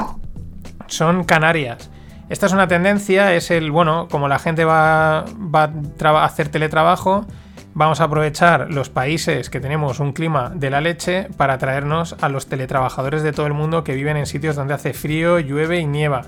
son 0.87 1.25
Canarias. 1.25 1.91
Esta 2.29 2.47
es 2.47 2.53
una 2.53 2.69
tendencia, 2.69 3.35
es 3.35 3.51
el, 3.51 3.71
bueno, 3.71 4.09
como 4.11 4.29
la 4.29 4.39
gente 4.39 4.65
va, 4.65 5.25
va 5.37 5.71
a 6.01 6.25
hacer 6.25 6.49
teletrabajo, 6.49 7.27
vamos 7.75 8.01
a 8.01 8.05
aprovechar 8.05 8.71
los 8.71 8.89
países 8.89 9.51
que 9.51 9.61
tenemos 9.61 10.01
un 10.01 10.13
clima 10.13 10.51
de 10.55 10.71
la 10.71 10.81
leche 10.81 11.29
para 11.37 11.59
traernos 11.59 12.17
a 12.21 12.29
los 12.29 12.47
teletrabajadores 12.47 13.23
de 13.23 13.33
todo 13.33 13.47
el 13.47 13.53
mundo 13.53 13.85
que 13.85 13.95
viven 13.95 14.17
en 14.17 14.27
sitios 14.27 14.57
donde 14.57 14.75
hace 14.75 14.95
frío, 14.95 15.39
llueve 15.39 15.81
y 15.81 15.87
nieva. 15.87 16.23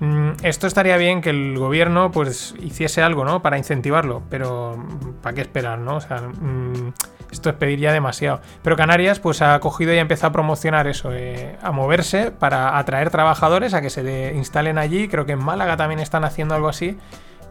Mm, 0.00 0.32
esto 0.42 0.66
estaría 0.66 0.96
bien 0.98 1.22
que 1.22 1.30
el 1.30 1.58
gobierno 1.58 2.10
pues 2.10 2.54
hiciese 2.60 3.02
algo, 3.02 3.24
¿no? 3.24 3.40
Para 3.42 3.56
incentivarlo, 3.56 4.22
pero 4.28 4.76
mm, 4.76 5.22
¿para 5.22 5.34
qué 5.34 5.40
esperar, 5.40 5.78
no? 5.78 5.96
O 5.96 6.00
sea, 6.00 6.18
mm, 6.18 6.92
esto 7.30 7.50
es 7.50 7.56
pedir 7.56 7.78
ya 7.78 7.92
demasiado. 7.92 8.40
Pero 8.62 8.76
Canarias 8.76 9.20
pues 9.20 9.42
ha 9.42 9.58
cogido 9.60 9.94
y 9.94 9.98
ha 9.98 10.00
empezado 10.00 10.28
a 10.28 10.32
promocionar 10.32 10.86
eso, 10.86 11.12
eh, 11.12 11.56
a 11.62 11.72
moverse 11.72 12.30
para 12.30 12.78
atraer 12.78 13.10
trabajadores 13.10 13.74
a 13.74 13.80
que 13.80 13.90
se 13.90 14.32
instalen 14.34 14.78
allí. 14.78 15.08
Creo 15.08 15.24
que 15.24 15.32
en 15.32 15.44
Málaga 15.44 15.76
también 15.76 16.00
están 16.00 16.24
haciendo 16.24 16.54
algo 16.54 16.68
así. 16.68 16.98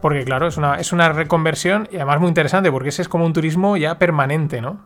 Porque 0.00 0.24
claro, 0.24 0.46
es 0.46 0.56
una, 0.56 0.76
es 0.76 0.92
una 0.92 1.08
reconversión 1.08 1.88
y 1.90 1.96
además 1.96 2.20
muy 2.20 2.28
interesante 2.28 2.70
porque 2.70 2.90
ese 2.90 3.02
es 3.02 3.08
como 3.08 3.24
un 3.24 3.32
turismo 3.32 3.76
ya 3.76 3.98
permanente, 3.98 4.60
¿no? 4.60 4.78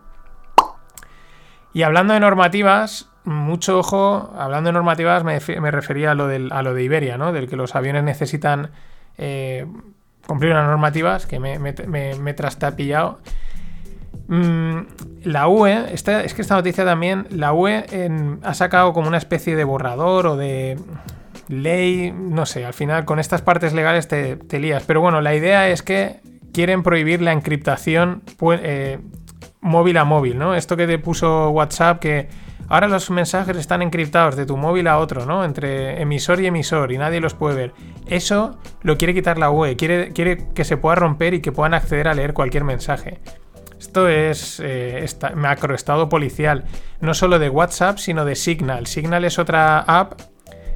Y 1.72 1.82
hablando 1.82 2.14
de 2.14 2.20
normativas, 2.20 3.08
mucho 3.24 3.78
ojo, 3.78 4.32
hablando 4.36 4.68
de 4.68 4.72
normativas 4.72 5.24
me, 5.24 5.38
refería 5.70 6.12
a 6.12 6.14
lo, 6.14 6.26
del, 6.26 6.52
a 6.52 6.62
lo 6.62 6.74
de 6.74 6.82
Iberia, 6.82 7.16
¿no? 7.16 7.32
Del 7.32 7.48
que 7.48 7.56
los 7.56 7.74
aviones 7.74 8.02
necesitan 8.02 8.70
eh, 9.18 9.66
cumplir 10.26 10.52
unas 10.52 10.66
normativas 10.66 11.26
que 11.26 11.38
me, 11.38 11.58
me, 11.58 11.72
me, 11.86 12.14
me 12.16 12.34
trastapillado. 12.34 13.20
Mm, 14.28 14.80
la 15.24 15.48
UE, 15.48 15.92
esta, 15.92 16.22
es 16.22 16.34
que 16.34 16.42
esta 16.42 16.54
noticia 16.54 16.84
también, 16.84 17.26
la 17.30 17.52
UE 17.52 17.84
ha 18.42 18.54
sacado 18.54 18.92
como 18.92 19.08
una 19.08 19.18
especie 19.18 19.56
de 19.56 19.64
borrador 19.64 20.26
o 20.28 20.36
de 20.36 20.78
ley, 21.48 22.14
no 22.16 22.46
sé, 22.46 22.64
al 22.64 22.74
final 22.74 23.04
con 23.04 23.18
estas 23.18 23.42
partes 23.42 23.72
legales 23.72 24.06
te, 24.06 24.36
te 24.36 24.60
lías. 24.60 24.84
Pero 24.86 25.00
bueno, 25.00 25.20
la 25.20 25.34
idea 25.34 25.68
es 25.68 25.82
que 25.82 26.20
quieren 26.52 26.84
prohibir 26.84 27.22
la 27.22 27.32
encriptación 27.32 28.22
eh, 28.62 28.98
móvil 29.60 29.96
a 29.98 30.04
móvil, 30.04 30.38
¿no? 30.38 30.54
Esto 30.54 30.76
que 30.76 30.86
te 30.86 30.98
puso 30.98 31.50
WhatsApp 31.50 32.00
que 32.00 32.28
ahora 32.68 32.88
los 32.88 33.10
mensajes 33.10 33.56
están 33.56 33.82
encriptados 33.82 34.36
de 34.36 34.46
tu 34.46 34.56
móvil 34.56 34.86
a 34.86 34.98
otro, 34.98 35.26
¿no? 35.26 35.44
Entre 35.44 36.00
emisor 36.00 36.40
y 36.40 36.46
emisor 36.46 36.92
y 36.92 36.98
nadie 36.98 37.20
los 37.20 37.34
puede 37.34 37.56
ver. 37.56 37.72
Eso 38.06 38.58
lo 38.82 38.96
quiere 38.96 39.14
quitar 39.14 39.38
la 39.38 39.50
UE, 39.50 39.76
quiere, 39.76 40.12
quiere 40.12 40.48
que 40.54 40.64
se 40.64 40.76
pueda 40.76 40.96
romper 40.96 41.34
y 41.34 41.40
que 41.40 41.52
puedan 41.52 41.74
acceder 41.74 42.08
a 42.08 42.14
leer 42.14 42.32
cualquier 42.32 42.64
mensaje. 42.64 43.20
Esto 43.78 44.08
es 44.08 44.60
eh, 44.62 45.06
macroestado 45.34 46.10
policial, 46.10 46.64
no 47.00 47.14
solo 47.14 47.38
de 47.38 47.48
WhatsApp, 47.48 47.96
sino 47.96 48.26
de 48.26 48.36
Signal. 48.36 48.86
Signal 48.86 49.24
es 49.24 49.38
otra 49.38 49.78
app 49.80 50.20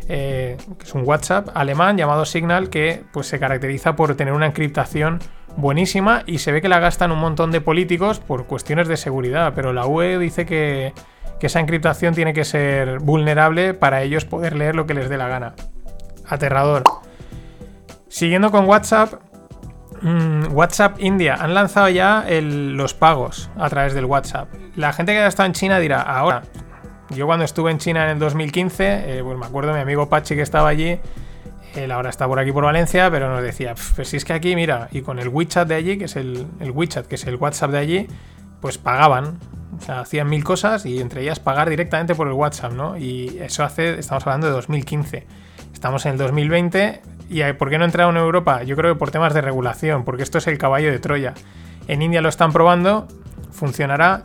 eh, 0.08 0.56
que 0.78 0.84
es 0.84 0.94
un 0.94 1.02
WhatsApp 1.04 1.48
alemán 1.54 1.96
llamado 1.96 2.24
Signal 2.26 2.68
que 2.68 3.04
pues, 3.12 3.26
se 3.26 3.38
caracteriza 3.38 3.96
por 3.96 4.14
tener 4.16 4.34
una 4.34 4.46
encriptación 4.46 5.20
buenísima 5.56 6.22
y 6.26 6.38
se 6.38 6.52
ve 6.52 6.60
que 6.60 6.68
la 6.68 6.80
gastan 6.80 7.12
un 7.12 7.18
montón 7.18 7.50
de 7.50 7.60
políticos 7.60 8.20
por 8.20 8.46
cuestiones 8.46 8.88
de 8.88 8.96
seguridad, 8.96 9.52
pero 9.54 9.72
la 9.72 9.86
UE 9.86 10.18
dice 10.18 10.46
que, 10.46 10.92
que 11.38 11.46
esa 11.46 11.60
encriptación 11.60 12.14
tiene 12.14 12.32
que 12.32 12.44
ser 12.44 12.98
vulnerable 13.00 13.74
para 13.74 14.02
ellos 14.02 14.24
poder 14.24 14.56
leer 14.56 14.74
lo 14.74 14.86
que 14.86 14.94
les 14.94 15.08
dé 15.08 15.16
la 15.16 15.28
gana. 15.28 15.54
Aterrador. 16.28 16.82
Siguiendo 18.08 18.50
con 18.50 18.66
WhatsApp, 18.66 19.14
mmm, 20.02 20.52
WhatsApp 20.52 20.96
India 21.00 21.34
han 21.34 21.54
lanzado 21.54 21.88
ya 21.88 22.24
los 22.28 22.94
pagos 22.94 23.50
a 23.56 23.68
través 23.68 23.94
del 23.94 24.04
WhatsApp. 24.04 24.48
La 24.76 24.92
gente 24.92 25.12
que 25.12 25.18
ha 25.18 25.26
estado 25.26 25.46
en 25.46 25.52
China 25.52 25.78
dirá, 25.78 26.00
ahora, 26.00 26.42
yo 27.10 27.26
cuando 27.26 27.44
estuve 27.44 27.70
en 27.70 27.78
China 27.78 28.04
en 28.04 28.10
el 28.10 28.18
2015, 28.18 29.18
eh, 29.18 29.22
pues 29.22 29.38
me 29.38 29.46
acuerdo 29.46 29.70
de 29.70 29.76
mi 29.76 29.82
amigo 29.82 30.08
Pachi 30.08 30.34
que 30.34 30.42
estaba 30.42 30.68
allí, 30.68 31.00
él 31.74 31.90
ahora 31.90 32.10
está 32.10 32.26
por 32.26 32.38
aquí 32.38 32.52
por 32.52 32.64
Valencia, 32.64 33.10
pero 33.10 33.28
nos 33.28 33.42
decía, 33.42 33.74
pues 33.94 34.08
si 34.08 34.16
es 34.16 34.24
que 34.24 34.32
aquí, 34.32 34.54
mira, 34.54 34.88
y 34.92 35.02
con 35.02 35.18
el 35.18 35.28
WeChat 35.28 35.68
de 35.68 35.74
allí, 35.74 35.98
que 35.98 36.04
es 36.04 36.16
el, 36.16 36.46
WeChat, 36.60 37.06
que 37.06 37.16
es 37.16 37.26
el 37.26 37.36
WhatsApp 37.36 37.70
de 37.70 37.78
allí, 37.78 38.08
pues 38.60 38.78
pagaban. 38.78 39.38
O 39.76 39.80
sea, 39.80 40.00
hacían 40.00 40.28
mil 40.28 40.44
cosas 40.44 40.86
y 40.86 41.00
entre 41.00 41.22
ellas 41.22 41.40
pagar 41.40 41.68
directamente 41.68 42.14
por 42.14 42.28
el 42.28 42.34
WhatsApp, 42.34 42.72
¿no? 42.72 42.96
Y 42.96 43.38
eso 43.40 43.64
hace, 43.64 43.98
estamos 43.98 44.24
hablando 44.26 44.46
de 44.46 44.52
2015. 44.52 45.26
Estamos 45.72 46.06
en 46.06 46.12
el 46.12 46.18
2020 46.18 47.02
y 47.28 47.42
¿por 47.54 47.70
qué 47.70 47.78
no 47.78 47.84
entraron 47.84 48.16
en 48.16 48.22
Europa? 48.22 48.62
Yo 48.62 48.76
creo 48.76 48.94
que 48.94 48.98
por 48.98 49.10
temas 49.10 49.34
de 49.34 49.40
regulación, 49.40 50.04
porque 50.04 50.22
esto 50.22 50.38
es 50.38 50.46
el 50.46 50.58
caballo 50.58 50.90
de 50.90 50.98
Troya. 50.98 51.34
En 51.88 52.02
India 52.02 52.20
lo 52.20 52.28
están 52.28 52.52
probando, 52.52 53.08
funcionará. 53.50 54.22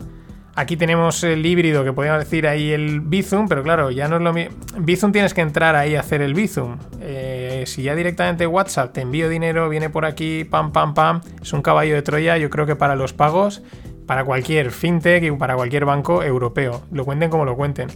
Aquí 0.54 0.76
tenemos 0.76 1.22
el 1.24 1.44
híbrido, 1.46 1.84
que 1.84 1.92
podríamos 1.92 2.24
decir 2.24 2.46
ahí 2.46 2.70
el 2.70 3.00
Bizum, 3.00 3.48
pero 3.48 3.62
claro, 3.62 3.90
ya 3.90 4.08
no 4.08 4.16
es 4.16 4.22
lo 4.22 4.32
mismo. 4.32 4.56
Bizum 4.78 5.12
tienes 5.12 5.32
que 5.32 5.40
entrar 5.40 5.76
ahí 5.76 5.94
a 5.94 6.00
hacer 6.00 6.22
el 6.22 6.34
Bizum. 6.34 6.76
Eh, 7.00 7.29
si 7.66 7.82
ya 7.82 7.94
directamente 7.94 8.46
WhatsApp 8.46 8.92
te 8.92 9.00
envío 9.00 9.28
dinero, 9.28 9.68
viene 9.68 9.90
por 9.90 10.04
aquí, 10.04 10.44
pam, 10.44 10.72
pam, 10.72 10.94
pam, 10.94 11.20
es 11.40 11.52
un 11.52 11.62
caballo 11.62 11.94
de 11.94 12.02
Troya, 12.02 12.36
yo 12.38 12.50
creo 12.50 12.66
que 12.66 12.76
para 12.76 12.96
los 12.96 13.12
pagos, 13.12 13.62
para 14.06 14.24
cualquier 14.24 14.70
fintech 14.72 15.22
y 15.22 15.30
para 15.30 15.54
cualquier 15.54 15.84
banco 15.84 16.22
europeo, 16.22 16.82
lo 16.90 17.04
cuenten 17.04 17.30
como 17.30 17.44
lo 17.44 17.56
cuenten. 17.56 17.90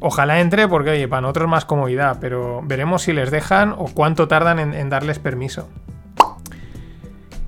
Ojalá 0.00 0.40
entre 0.40 0.68
porque, 0.68 0.90
oye, 0.90 1.08
para 1.08 1.22
nosotros 1.22 1.48
más 1.48 1.64
comodidad, 1.64 2.18
pero 2.20 2.60
veremos 2.64 3.02
si 3.02 3.12
les 3.12 3.30
dejan 3.30 3.72
o 3.72 3.86
cuánto 3.86 4.28
tardan 4.28 4.58
en, 4.58 4.90
darles 4.90 5.18
permiso. 5.18 5.68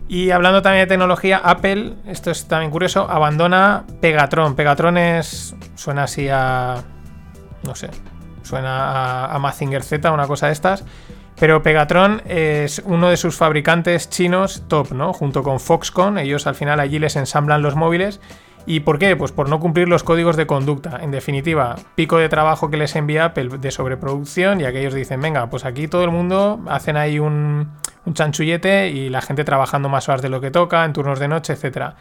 Y 0.08 0.30
hablando 0.30 0.62
también 0.62 0.84
de 0.84 0.88
tecnología, 0.88 1.36
Apple, 1.44 1.94
esto 2.06 2.30
es 2.30 2.48
también 2.48 2.70
curioso, 2.70 3.10
abandona 3.10 3.84
Pegatron. 4.00 4.54
Pegatron 4.54 4.96
es. 4.96 5.54
suena 5.74 6.04
así 6.04 6.28
a. 6.30 6.82
no 7.64 7.74
sé. 7.74 7.90
Suena 8.42 9.24
a, 9.24 9.34
a 9.34 9.38
Mazinger 9.38 9.82
Z, 9.82 10.10
una 10.10 10.26
cosa 10.26 10.46
de 10.46 10.54
estas. 10.54 10.84
Pero 11.40 11.62
Pegatron 11.62 12.22
es 12.26 12.82
uno 12.84 13.10
de 13.10 13.16
sus 13.16 13.36
fabricantes 13.36 14.10
chinos 14.10 14.64
top, 14.66 14.92
¿no? 14.92 15.12
Junto 15.12 15.44
con 15.44 15.60
Foxconn, 15.60 16.18
ellos 16.18 16.48
al 16.48 16.56
final 16.56 16.80
allí 16.80 16.98
les 16.98 17.14
ensamblan 17.14 17.62
los 17.62 17.76
móviles. 17.76 18.20
¿Y 18.66 18.80
por 18.80 18.98
qué? 18.98 19.16
Pues 19.16 19.32
por 19.32 19.48
no 19.48 19.60
cumplir 19.60 19.88
los 19.88 20.02
códigos 20.02 20.36
de 20.36 20.46
conducta. 20.46 20.98
En 21.00 21.10
definitiva, 21.10 21.76
pico 21.94 22.18
de 22.18 22.28
trabajo 22.28 22.70
que 22.70 22.76
les 22.76 22.94
envía 22.96 23.26
Apple 23.26 23.58
de 23.60 23.70
sobreproducción 23.70 24.60
y 24.60 24.64
aquellos 24.64 24.92
dicen, 24.92 25.22
venga, 25.22 25.48
pues 25.48 25.64
aquí 25.64 25.88
todo 25.88 26.04
el 26.04 26.10
mundo 26.10 26.60
hacen 26.68 26.96
ahí 26.96 27.18
un, 27.18 27.70
un 28.04 28.14
chanchullete 28.14 28.88
y 28.88 29.08
la 29.08 29.22
gente 29.22 29.44
trabajando 29.44 29.88
más 29.88 30.08
horas 30.08 30.22
de 30.22 30.28
lo 30.28 30.40
que 30.40 30.50
toca, 30.50 30.84
en 30.84 30.92
turnos 30.92 31.18
de 31.18 31.28
noche, 31.28 31.54
etc. 31.54 31.94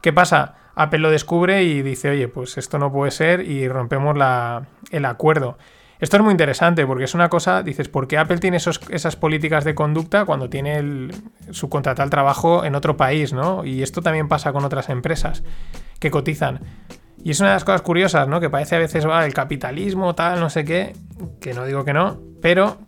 ¿Qué 0.00 0.12
pasa? 0.12 0.54
Apple 0.76 1.00
lo 1.00 1.10
descubre 1.10 1.64
y 1.64 1.82
dice, 1.82 2.10
oye, 2.10 2.28
pues 2.28 2.56
esto 2.56 2.78
no 2.78 2.92
puede 2.92 3.10
ser 3.10 3.40
y 3.40 3.68
rompemos 3.68 4.16
la, 4.16 4.62
el 4.90 5.04
acuerdo. 5.04 5.58
Esto 6.00 6.16
es 6.16 6.22
muy 6.22 6.30
interesante 6.30 6.86
porque 6.86 7.04
es 7.04 7.14
una 7.14 7.28
cosa, 7.28 7.62
dices, 7.62 7.88
¿por 7.88 8.06
qué 8.06 8.18
Apple 8.18 8.38
tiene 8.38 8.58
esos, 8.58 8.80
esas 8.90 9.16
políticas 9.16 9.64
de 9.64 9.74
conducta 9.74 10.24
cuando 10.24 10.48
tiene 10.48 10.76
el, 10.76 11.12
subcontratar 11.50 12.04
el 12.04 12.10
trabajo 12.10 12.64
en 12.64 12.74
otro 12.76 12.96
país, 12.96 13.32
¿no? 13.32 13.64
Y 13.64 13.82
esto 13.82 14.00
también 14.00 14.28
pasa 14.28 14.52
con 14.52 14.64
otras 14.64 14.88
empresas 14.90 15.42
que 15.98 16.10
cotizan. 16.10 16.60
Y 17.24 17.32
es 17.32 17.40
una 17.40 17.50
de 17.50 17.56
las 17.56 17.64
cosas 17.64 17.82
curiosas, 17.82 18.28
¿no? 18.28 18.40
Que 18.40 18.48
parece 18.48 18.76
a 18.76 18.78
veces, 18.78 19.06
va, 19.08 19.26
el 19.26 19.34
capitalismo, 19.34 20.14
tal, 20.14 20.38
no 20.38 20.50
sé 20.50 20.64
qué, 20.64 20.94
que 21.40 21.52
no 21.52 21.64
digo 21.64 21.84
que 21.84 21.92
no, 21.92 22.20
pero 22.40 22.78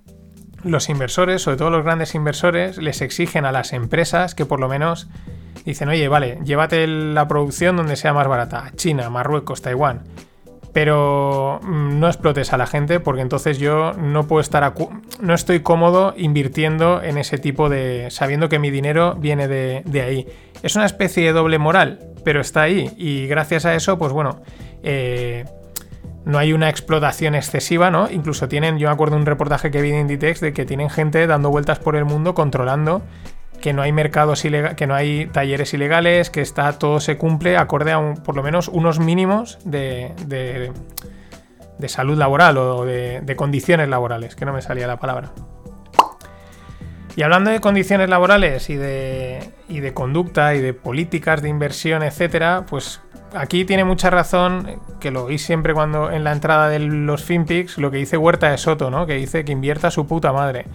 los 0.63 0.89
inversores, 0.89 1.43
sobre 1.43 1.57
todo 1.57 1.71
los 1.71 1.85
grandes 1.85 2.15
inversores, 2.15 2.79
les 2.79 3.01
exigen 3.01 3.45
a 3.45 3.53
las 3.53 3.73
empresas 3.73 4.35
que 4.35 4.47
por 4.47 4.61
lo 4.61 4.69
menos 4.69 5.09
dicen, 5.65 5.89
oye, 5.89 6.07
vale, 6.09 6.39
llévate 6.45 6.87
la 6.87 7.27
producción 7.27 7.77
donde 7.77 7.97
sea 7.97 8.13
más 8.13 8.29
barata, 8.29 8.71
China, 8.77 9.11
Marruecos, 9.11 9.63
Taiwán, 9.63 10.05
pero 10.73 11.61
mm, 11.63 11.99
no 11.99 12.07
explotes 12.07 12.53
a 12.53 12.57
la 12.57 12.67
gente 12.67 13.01
porque 13.01 13.23
entonces 13.23 13.59
yo 13.59 13.93
no 13.95 14.27
puedo 14.27 14.41
estar, 14.41 14.75
no 15.21 15.35
estoy 15.35 15.61
cómodo 15.61 16.15
invirtiendo 16.17 17.03
en 17.03 17.19
ese 17.19 17.39
tipo 17.39 17.69
de, 17.69 18.09
sabiendo 18.11 18.49
que 18.49 18.59
mi 18.59 18.71
dinero 18.71 19.15
viene 19.17 19.49
de, 19.49 20.03
ahí. 20.03 20.27
Es 20.63 20.77
una 20.77 20.87
especie 20.87 21.25
de 21.25 21.33
doble 21.33 21.59
moral, 21.59 22.01
pero 22.25 22.41
está 22.41 22.63
ahí 22.63 22.91
y 22.97 23.27
gracias 23.27 23.65
a 23.65 23.75
eso, 23.75 23.99
pues 23.99 24.13
bueno, 24.13 24.43
eh, 24.83 25.45
no 26.25 26.39
hay 26.39 26.53
una 26.53 26.69
explotación 26.69 27.35
excesiva, 27.35 27.91
¿no? 27.91 28.11
Incluso 28.11 28.47
tienen, 28.49 28.79
yo 28.79 28.89
me 28.89 28.93
acuerdo 28.93 29.17
de 29.17 29.23
un 29.23 29.27
reportaje 29.27 29.71
que 29.71 29.81
vi 29.81 29.91
en 29.91 30.01
Inditex 30.01 30.41
de 30.41 30.53
que 30.53 30.67
tienen 30.67 30.91
gente 30.91 31.27
dando 31.27 31.51
vueltas 31.51 31.79
por 31.79 31.97
el 31.97 32.05
mundo 32.05 32.35
controlando 32.35 33.03
que 33.61 33.73
no 33.73 33.83
hay 33.83 33.93
mercados 33.93 34.45
ilegales, 34.45 34.77
que 34.77 34.87
no 34.87 34.95
hay 34.95 35.27
talleres 35.27 35.73
ilegales, 35.75 36.31
que 36.31 36.41
está 36.41 36.73
todo 36.79 37.01
se 37.01 37.17
cumple 37.17 37.57
acorde 37.57 37.93
a 37.93 38.15
por 38.15 38.37
lo 38.37 38.43
menos 38.43 38.69
unos 38.69 38.99
mínimos 38.99 39.59
de, 39.65 40.13
de, 40.27 41.89
salud 41.89 42.19
laboral 42.19 42.59
o 42.59 42.85
de, 42.85 43.21
de 43.21 43.37
condiciones 43.37 43.89
laborales, 43.89 44.35
que 44.35 44.45
no 44.45 44.53
me 44.53 44.63
salía 44.63 44.87
la 44.87 44.99
palabra. 44.99 45.33
Y 47.17 47.23
hablando 47.23 47.51
de 47.51 47.61
condiciones 47.61 48.09
laborales 48.09 48.71
y 48.71 48.77
de, 48.77 49.53
y 49.69 49.81
de 49.81 49.93
conducta 49.93 50.55
y 50.55 50.61
de 50.61 50.75
políticas 50.75 51.43
de 51.43 51.49
inversión, 51.49 52.03
etcétera, 52.03 52.65
pues 52.69 53.01
aquí 53.35 53.65
tiene 53.65 53.85
mucha 53.85 54.11
razón, 54.11 54.81
que 55.01 55.11
lo 55.11 55.25
oí 55.25 55.39
siempre 55.39 55.75
cuando 55.75 56.11
en 56.11 56.25
la 56.25 56.33
entrada 56.33 56.69
de 56.69 56.79
los 56.79 57.25
FinPix, 57.25 57.79
lo 57.79 57.91
que 57.91 57.99
dice 57.99 58.17
Huerta 58.17 58.51
de 58.51 58.59
Soto, 58.59 58.91
¿no? 58.91 59.07
Que 59.07 59.15
dice 59.15 59.45
que 59.45 59.53
invierta 59.53 59.91
su 59.91 60.07
puta 60.07 60.33
madre. 60.33 60.67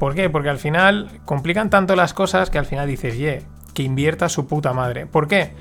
¿Por 0.00 0.14
qué? 0.14 0.30
Porque 0.30 0.48
al 0.48 0.56
final 0.56 1.10
complican 1.26 1.68
tanto 1.68 1.94
las 1.94 2.14
cosas 2.14 2.48
que 2.48 2.56
al 2.56 2.64
final 2.64 2.88
dices, 2.88 3.18
ye, 3.18 3.42
que 3.74 3.82
invierta 3.82 4.30
su 4.30 4.46
puta 4.46 4.72
madre. 4.72 5.04
¿Por 5.04 5.28
qué? 5.28 5.52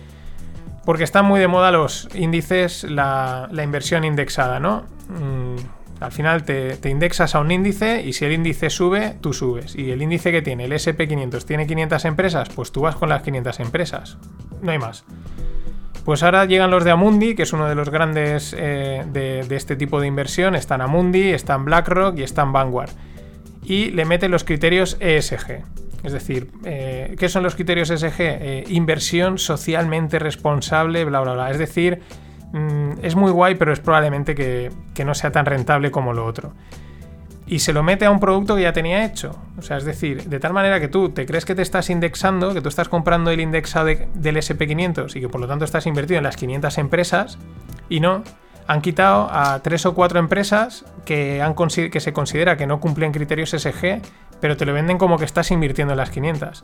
Porque 0.85 1.03
están 1.03 1.25
muy 1.25 1.41
de 1.41 1.49
moda 1.49 1.73
los 1.73 2.07
índices, 2.15 2.85
la, 2.85 3.49
inversión 3.61 4.05
indexada, 4.05 4.61
¿no? 4.61 4.85
Mm, 5.09 5.57
al 5.99 6.11
final 6.13 6.43
te, 6.45 6.77
te, 6.77 6.89
indexas 6.89 7.35
a 7.35 7.41
un 7.41 7.51
índice 7.51 8.01
y 8.01 8.13
si 8.13 8.23
el 8.23 8.31
índice 8.31 8.69
sube, 8.69 9.17
tú 9.19 9.33
subes. 9.33 9.75
Y 9.75 9.91
el 9.91 10.01
índice 10.01 10.31
que 10.31 10.41
tiene, 10.41 10.63
el 10.63 10.71
SP500, 10.71 11.43
tiene 11.43 11.67
500 11.67 12.05
empresas, 12.05 12.47
pues 12.47 12.71
tú 12.71 12.79
vas 12.79 12.95
con 12.95 13.09
las 13.09 13.21
500 13.23 13.59
empresas. 13.59 14.17
No 14.61 14.71
hay 14.71 14.79
más. 14.79 15.03
Pues 16.05 16.23
ahora 16.23 16.45
llegan 16.45 16.71
los 16.71 16.85
de 16.85 16.91
Amundi, 16.91 17.35
que 17.35 17.43
es 17.43 17.51
uno 17.51 17.67
de 17.67 17.75
los 17.75 17.89
grandes 17.89 18.55
eh, 18.57 19.03
de, 19.11 19.43
de, 19.43 19.55
este 19.57 19.75
tipo 19.75 19.99
de 19.99 20.07
inversión. 20.07 20.55
Están 20.55 20.79
Amundi, 20.79 21.27
están 21.31 21.65
BlackRock 21.65 22.17
y 22.17 22.23
están 22.23 22.53
Vanguard. 22.53 22.91
Y 23.69 23.91
le 23.91 24.03
meten 24.03 24.31
los 24.31 24.43
criterios 24.43 24.97
ESG. 24.99 25.61
Es 26.03 26.11
decir, 26.11 26.49
eh, 26.65 27.15
¿qué 27.19 27.29
son 27.29 27.43
los 27.43 27.53
criterios 27.53 27.91
ESG? 27.91 28.15
Eh, 28.19 28.63
inversión 28.69 29.37
socialmente 29.37 30.17
responsable, 30.17 31.05
bla, 31.05 31.19
bla, 31.19 31.33
bla. 31.33 31.51
Es 31.51 31.59
decir, 31.59 32.01
mmm, 32.51 32.93
es 33.03 33.15
muy 33.15 33.31
guay, 33.31 33.55
pero 33.55 33.71
es 33.71 33.79
probablemente 33.79 34.33
que, 34.33 34.71
que, 34.95 35.05
no 35.05 35.13
sea 35.13 35.31
tan 35.31 35.45
rentable 35.45 35.91
como 35.91 36.13
lo 36.13 36.25
otro. 36.25 36.53
Y 37.45 37.59
se 37.59 37.71
lo 37.71 37.83
mete 37.83 38.05
a 38.05 38.11
un 38.11 38.19
producto 38.19 38.55
que 38.55 38.63
ya 38.63 38.73
tenía 38.73 39.05
hecho. 39.05 39.39
O 39.59 39.61
sea, 39.61 39.77
es 39.77 39.85
decir, 39.85 40.23
de 40.23 40.39
tal 40.39 40.53
manera 40.53 40.79
que 40.79 40.87
tú 40.87 41.09
te 41.09 41.27
crees 41.27 41.45
que 41.45 41.53
te 41.53 41.61
estás 41.61 41.91
indexando, 41.91 42.55
que 42.55 42.61
tú 42.61 42.69
estás 42.69 42.89
comprando 42.89 43.29
el 43.29 43.39
indexado 43.39 43.85
de, 43.85 44.07
del 44.15 44.37
SP500 44.37 45.15
y 45.15 45.21
que 45.21 45.29
por 45.29 45.39
lo 45.39 45.47
tanto 45.47 45.63
estás 45.63 45.85
invertido 45.85 46.17
en 46.17 46.23
las 46.23 46.37
500 46.37 46.75
empresas, 46.79 47.37
Y 47.87 47.99
no, 47.99 48.23
han 48.69 48.81
quitado 48.81 49.27
a 49.31 49.61
tres 49.63 49.87
o 49.87 49.95
cuatro 49.95 50.19
empresas 50.19 50.85
que, 51.03 51.43
se 51.99 52.13
considera 52.13 52.55
que 52.55 52.67
no 52.67 52.79
cumplen 52.79 53.11
criterios 53.11 53.49
SG, 53.49 53.99
pero 54.39 54.57
te 54.57 54.65
lo 54.67 54.73
venden 54.73 54.99
como 54.99 55.17
que 55.17 55.25
estás 55.25 55.49
invirtiendo 55.49 55.93
en 55.93 55.97
las 55.97 56.11
500. 56.11 56.63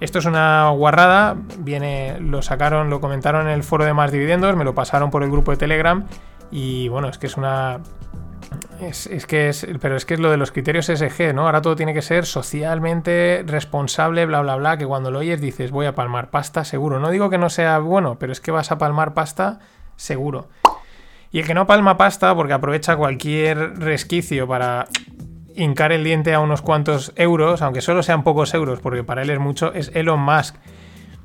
Esto 0.00 0.18
es 0.18 0.24
una 0.24 0.68
guarrada, 0.70 1.36
viene, 1.58 2.18
lo 2.18 2.42
sacaron, 2.42 2.90
lo 2.90 3.00
comentaron 3.00 3.46
en 3.46 3.52
el 3.52 3.62
foro 3.62 3.84
de 3.84 3.94
más 3.94 4.10
dividendos, 4.10 4.56
me 4.56 4.64
lo 4.64 4.74
pasaron 4.74 5.12
por 5.12 5.22
el 5.22 5.30
grupo 5.30 5.52
de 5.52 5.56
Telegram 5.56 6.04
y 6.50 6.88
bueno, 6.88 7.06
es 7.06 7.18
que 7.18 7.28
es 7.28 7.36
una 7.36 7.78
es, 8.80 9.06
que 9.24 9.48
es, 9.48 9.64
pero 9.80 9.94
es 9.94 10.04
que 10.04 10.14
es 10.14 10.20
lo 10.20 10.32
de 10.32 10.38
los 10.38 10.50
criterios 10.50 10.86
SG, 10.86 11.32
¿no? 11.34 11.42
Ahora 11.46 11.62
todo 11.62 11.76
tiene 11.76 11.94
que 11.94 12.02
ser 12.02 12.26
socialmente 12.26 13.44
responsable, 13.46 14.26
bla, 14.26 14.40
bla, 14.40 14.56
bla, 14.56 14.76
que 14.76 14.86
cuando 14.86 15.12
lo 15.12 15.20
oyes 15.20 15.40
dices, 15.40 15.70
voy 15.70 15.86
a 15.86 15.94
palmar 15.94 16.30
pasta, 16.30 16.64
seguro. 16.64 16.98
No 16.98 17.10
digo 17.10 17.30
que 17.30 17.38
no 17.38 17.48
sea 17.48 17.78
bueno, 17.78 18.16
pero 18.18 18.32
es 18.32 18.40
que 18.40 18.50
vas 18.50 18.72
a 18.72 18.78
palmar 18.78 19.14
pasta, 19.14 19.60
seguro. 19.94 20.48
Y 21.34 21.40
el 21.40 21.46
que 21.48 21.54
no 21.54 21.66
palma 21.66 21.96
pasta, 21.96 22.32
porque 22.36 22.52
aprovecha 22.52 22.94
cualquier 22.94 23.80
resquicio 23.80 24.46
para 24.46 24.86
hincar 25.56 25.90
el 25.90 26.04
diente 26.04 26.32
a 26.32 26.38
unos 26.38 26.62
cuantos 26.62 27.12
euros, 27.16 27.60
aunque 27.60 27.80
solo 27.80 28.04
sean 28.04 28.22
pocos 28.22 28.54
euros, 28.54 28.78
porque 28.78 29.02
para 29.02 29.22
él 29.22 29.30
es 29.30 29.40
mucho, 29.40 29.74
es 29.74 29.90
Elon 29.94 30.20
Musk. 30.20 30.54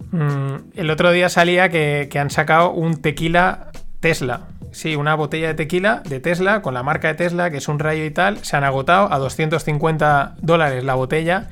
Mm, 0.09 0.71
el 0.73 0.89
otro 0.89 1.11
día 1.11 1.29
salía 1.29 1.69
que, 1.69 2.07
que 2.09 2.17
han 2.17 2.31
sacado 2.31 2.71
un 2.71 2.99
tequila 2.99 3.69
Tesla. 3.99 4.47
Sí, 4.71 4.95
una 4.95 5.13
botella 5.13 5.49
de 5.49 5.53
tequila 5.53 6.01
de 6.03 6.19
Tesla 6.19 6.63
con 6.63 6.73
la 6.73 6.81
marca 6.81 7.09
de 7.09 7.13
Tesla, 7.13 7.51
que 7.51 7.57
es 7.57 7.67
un 7.67 7.77
rayo 7.77 8.03
y 8.03 8.09
tal, 8.09 8.43
se 8.43 8.57
han 8.57 8.63
agotado 8.63 9.13
a 9.13 9.19
250 9.19 10.37
dólares 10.41 10.83
la 10.83 10.95
botella. 10.95 11.49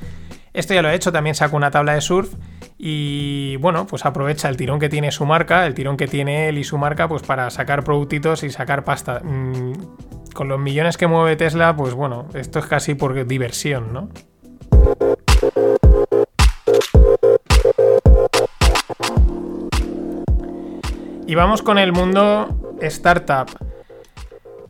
Esto 0.54 0.74
ya 0.74 0.82
lo 0.82 0.90
he 0.90 0.96
hecho, 0.96 1.12
también 1.12 1.36
saco 1.36 1.58
una 1.58 1.70
tabla 1.70 1.94
de 1.94 2.02
surf 2.02 2.34
y 2.77 3.55
bueno, 3.57 3.88
pues 3.88 4.05
aprovecha 4.05 4.50
el 4.50 4.57
tirón 4.57 4.79
que 4.79 4.89
tiene 4.89 5.12
su 5.12 5.25
marca, 5.25 5.65
el 5.65 5.74
tirón 5.74 5.98
que 5.98 6.07
tiene 6.07 6.50
él 6.50 6.60
y 6.60 6.63
su 6.63 6.77
marca, 6.77 7.07
pues 7.07 7.24
para 7.24 7.50
sacar 7.50 7.84
productitos 7.84 8.43
y 8.43 8.51
sacar 8.51 8.84
pasta. 8.84 9.22
Mm, 9.24 9.74
con 10.34 10.48
los 10.48 10.60
millones 10.60 10.98
que 10.98 11.07
mueve 11.07 11.36
Tesla, 11.36 11.75
pues 11.75 11.96
bueno, 11.96 12.27
esto 12.36 12.60
es 12.60 12.67
casi 12.67 12.93
por 12.93 13.25
diversión, 13.25 13.91
¿no? 13.93 14.10
Y 21.25 21.36
vamos 21.36 21.63
con 21.63 21.79
el 21.79 21.91
mundo 21.91 22.77
startup. 22.81 23.50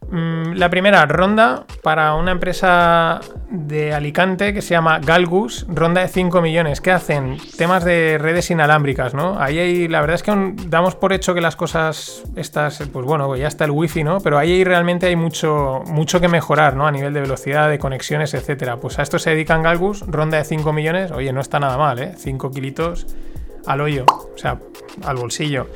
Mm, 0.09 0.53
la 0.53 0.69
primera 0.69 1.05
ronda 1.05 1.65
para 1.83 2.15
una 2.15 2.31
empresa 2.31 3.19
de 3.49 3.93
Alicante 3.93 4.53
que 4.53 4.61
se 4.61 4.71
llama 4.71 4.99
Galgus, 4.99 5.65
ronda 5.69 6.01
de 6.01 6.07
5 6.07 6.41
millones. 6.41 6.81
¿Qué 6.81 6.91
hacen? 6.91 7.37
Temas 7.57 7.83
de 7.83 8.17
redes 8.19 8.51
inalámbricas, 8.51 9.13
¿no? 9.13 9.39
Ahí 9.39 9.59
hay, 9.59 9.87
la 9.87 10.01
verdad 10.01 10.15
es 10.15 10.23
que 10.23 10.53
damos 10.67 10.95
por 10.95 11.13
hecho 11.13 11.33
que 11.33 11.41
las 11.41 11.55
cosas 11.55 12.23
estas, 12.35 12.81
pues 12.91 13.05
bueno, 13.05 13.35
ya 13.35 13.47
está 13.47 13.65
el 13.65 13.71
wifi, 13.71 14.03
¿no? 14.03 14.19
Pero 14.19 14.37
ahí 14.37 14.63
realmente 14.63 15.07
hay 15.07 15.15
mucho, 15.15 15.81
mucho 15.87 16.19
que 16.19 16.27
mejorar, 16.27 16.75
¿no? 16.75 16.87
A 16.87 16.91
nivel 16.91 17.13
de 17.13 17.21
velocidad, 17.21 17.69
de 17.69 17.79
conexiones, 17.79 18.33
etcétera. 18.33 18.77
Pues 18.77 18.99
a 18.99 19.03
esto 19.03 19.19
se 19.19 19.29
dedican 19.29 19.63
Galgus, 19.63 20.01
ronda 20.07 20.37
de 20.37 20.43
5 20.43 20.73
millones. 20.73 21.11
Oye, 21.11 21.31
no 21.31 21.41
está 21.41 21.59
nada 21.59 21.77
mal, 21.77 21.99
¿eh? 21.99 22.13
5 22.17 22.51
kilitos 22.51 23.07
al 23.65 23.81
hoyo, 23.81 24.05
o 24.07 24.37
sea, 24.37 24.59
al 25.03 25.17
bolsillo. 25.17 25.67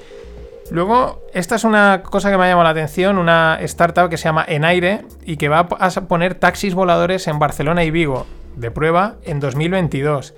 Luego, 0.72 1.28
esta 1.34 1.56
es 1.56 1.66
una 1.66 2.02
cosa 2.02 2.32
que 2.32 2.38
me 2.38 2.46
ha 2.46 2.48
llamado 2.48 2.64
la 2.64 2.70
atención, 2.70 3.18
una 3.18 3.58
startup 3.60 4.10
que 4.10 4.16
se 4.16 4.24
llama 4.24 4.46
Enaire 4.48 5.04
y 5.26 5.36
que 5.36 5.50
va 5.50 5.68
a 5.70 5.90
poner 6.08 6.36
taxis 6.36 6.74
voladores 6.74 7.28
en 7.28 7.40
Barcelona 7.40 7.84
y 7.84 7.92
Vigo 7.92 8.26
de 8.56 8.72
prueba 8.72 9.18
en 9.24 9.42
2022. 9.42 10.34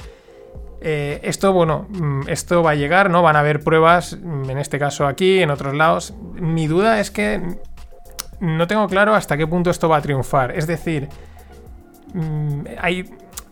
Eh, 0.81 1.19
esto, 1.21 1.53
bueno, 1.53 1.85
mm, 1.87 2.29
esto 2.29 2.63
va 2.63 2.71
a 2.71 2.75
llegar, 2.75 3.11
¿no? 3.11 3.21
Van 3.21 3.35
a 3.35 3.41
haber 3.41 3.59
pruebas, 3.59 4.17
mm, 4.19 4.49
en 4.49 4.57
este 4.57 4.79
caso 4.79 5.05
aquí, 5.05 5.39
en 5.39 5.51
otros 5.51 5.75
lados. 5.75 6.15
Mi 6.33 6.65
duda 6.65 6.99
es 6.99 7.11
que 7.11 7.39
no 8.39 8.65
tengo 8.65 8.87
claro 8.87 9.13
hasta 9.13 9.37
qué 9.37 9.45
punto 9.45 9.69
esto 9.69 9.87
va 9.87 9.97
a 9.97 10.01
triunfar. 10.01 10.57
Es 10.57 10.65
decir, 10.65 11.09
mm, 12.15 12.61
hay 12.81 13.05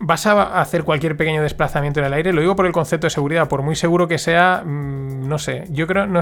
vas 0.04 0.26
a 0.26 0.60
hacer 0.60 0.82
cualquier 0.82 1.16
pequeño 1.16 1.42
desplazamiento 1.42 2.00
en 2.00 2.06
el 2.06 2.12
aire, 2.12 2.32
lo 2.32 2.40
digo 2.40 2.56
por 2.56 2.66
el 2.66 2.72
concepto 2.72 3.06
de 3.06 3.10
seguridad, 3.10 3.48
por 3.48 3.62
muy 3.62 3.76
seguro 3.76 4.08
que 4.08 4.18
sea, 4.18 4.64
mm, 4.64 5.28
no 5.28 5.38
sé, 5.38 5.64
yo 5.70 5.86
creo, 5.86 6.08
no, 6.08 6.20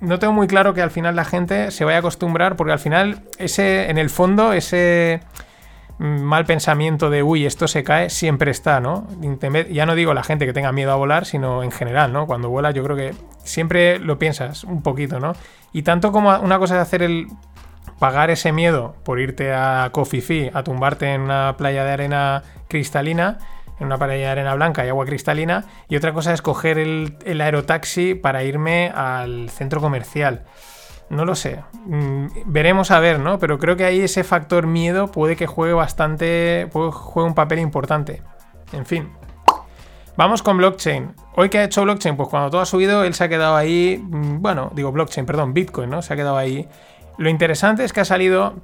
no, 0.00 0.18
tengo 0.18 0.34
muy 0.34 0.46
claro 0.46 0.74
que 0.74 0.82
al 0.82 0.90
final 0.90 1.16
la 1.16 1.24
gente 1.24 1.70
se 1.70 1.86
vaya 1.86 1.96
a 1.96 2.00
acostumbrar, 2.00 2.56
porque 2.56 2.74
al 2.74 2.78
final, 2.78 3.22
ese, 3.38 3.88
en 3.88 3.96
el 3.96 4.10
fondo, 4.10 4.52
ese 4.52 5.20
mm, 5.98 6.20
mal 6.20 6.44
pensamiento 6.44 7.08
de, 7.08 7.22
uy, 7.22 7.46
esto 7.46 7.68
se 7.68 7.82
cae, 7.82 8.10
siempre 8.10 8.50
está, 8.50 8.80
¿no? 8.80 9.06
Ya 9.70 9.86
no 9.86 9.94
digo 9.94 10.12
la 10.12 10.24
gente 10.24 10.44
que 10.44 10.52
tenga 10.52 10.70
miedo 10.72 10.92
a 10.92 10.96
volar, 10.96 11.24
sino 11.24 11.62
en 11.62 11.70
general, 11.70 12.12
¿no? 12.12 12.26
Cuando 12.26 12.50
vuela 12.50 12.70
yo 12.70 12.84
creo 12.84 12.96
que 12.96 13.14
siempre 13.44 13.98
lo 13.98 14.18
piensas 14.18 14.62
un 14.64 14.82
poquito, 14.82 15.20
¿no? 15.20 15.32
Y 15.72 15.84
tanto 15.84 16.12
como 16.12 16.38
una 16.38 16.58
cosa 16.58 16.74
es 16.74 16.82
hacer 16.82 17.02
el 17.02 17.28
pagar 17.98 18.30
ese 18.30 18.52
miedo 18.52 18.94
por 19.04 19.20
irte 19.20 19.52
a 19.52 19.88
Coffee 19.92 20.50
a 20.54 20.62
tumbarte 20.62 21.12
en 21.12 21.22
una 21.22 21.56
playa 21.56 21.84
de 21.84 21.92
arena 21.92 22.42
cristalina, 22.68 23.38
en 23.78 23.86
una 23.86 23.98
playa 23.98 24.14
de 24.14 24.26
arena 24.26 24.54
blanca 24.54 24.84
y 24.84 24.88
agua 24.88 25.06
cristalina, 25.06 25.64
y 25.88 25.96
otra 25.96 26.12
cosa 26.12 26.32
es 26.32 26.42
coger 26.42 26.78
el, 26.78 27.40
aerotaxi 27.40 28.14
para 28.14 28.44
irme 28.44 28.90
al 28.94 29.50
centro 29.50 29.80
comercial. 29.80 30.44
No 31.10 31.24
lo 31.24 31.34
sé. 31.34 31.62
Mm, 31.84 32.26
veremos 32.46 32.90
a 32.90 32.98
ver, 32.98 33.18
¿no? 33.18 33.38
Pero 33.38 33.58
creo 33.58 33.76
que 33.76 33.84
ahí 33.84 34.00
ese 34.00 34.24
factor 34.24 34.66
miedo 34.66 35.10
puede 35.10 35.36
que 35.36 35.46
juegue 35.46 35.74
bastante. 35.74 36.68
puede 36.72 36.90
juegue 36.90 37.28
un 37.28 37.34
papel 37.34 37.58
importante. 37.58 38.22
En 38.72 38.86
fin. 38.86 39.10
Vamos 40.16 40.42
con 40.42 40.58
blockchain. 40.58 41.14
Hoy 41.36 41.48
que 41.48 41.58
ha 41.58 41.64
hecho 41.64 41.82
blockchain, 41.82 42.16
pues 42.16 42.28
cuando 42.28 42.50
todo 42.50 42.60
ha 42.60 42.66
subido, 42.66 43.04
él 43.04 43.14
se 43.14 43.24
ha 43.24 43.28
quedado 43.28 43.56
ahí. 43.56 44.02
Mm, 44.02 44.40
bueno, 44.40 44.70
digo 44.74 44.92
blockchain, 44.92 45.26
perdón, 45.26 45.54
Bitcoin, 45.54 45.90
¿no? 45.90 46.02
Se 46.02 46.12
ha 46.12 46.16
quedado 46.16 46.36
ahí 46.36 46.68
lo 47.18 47.28
interesante 47.28 47.84
es 47.84 47.92
que 47.92 48.00
ha 48.00 48.04
salido 48.04 48.54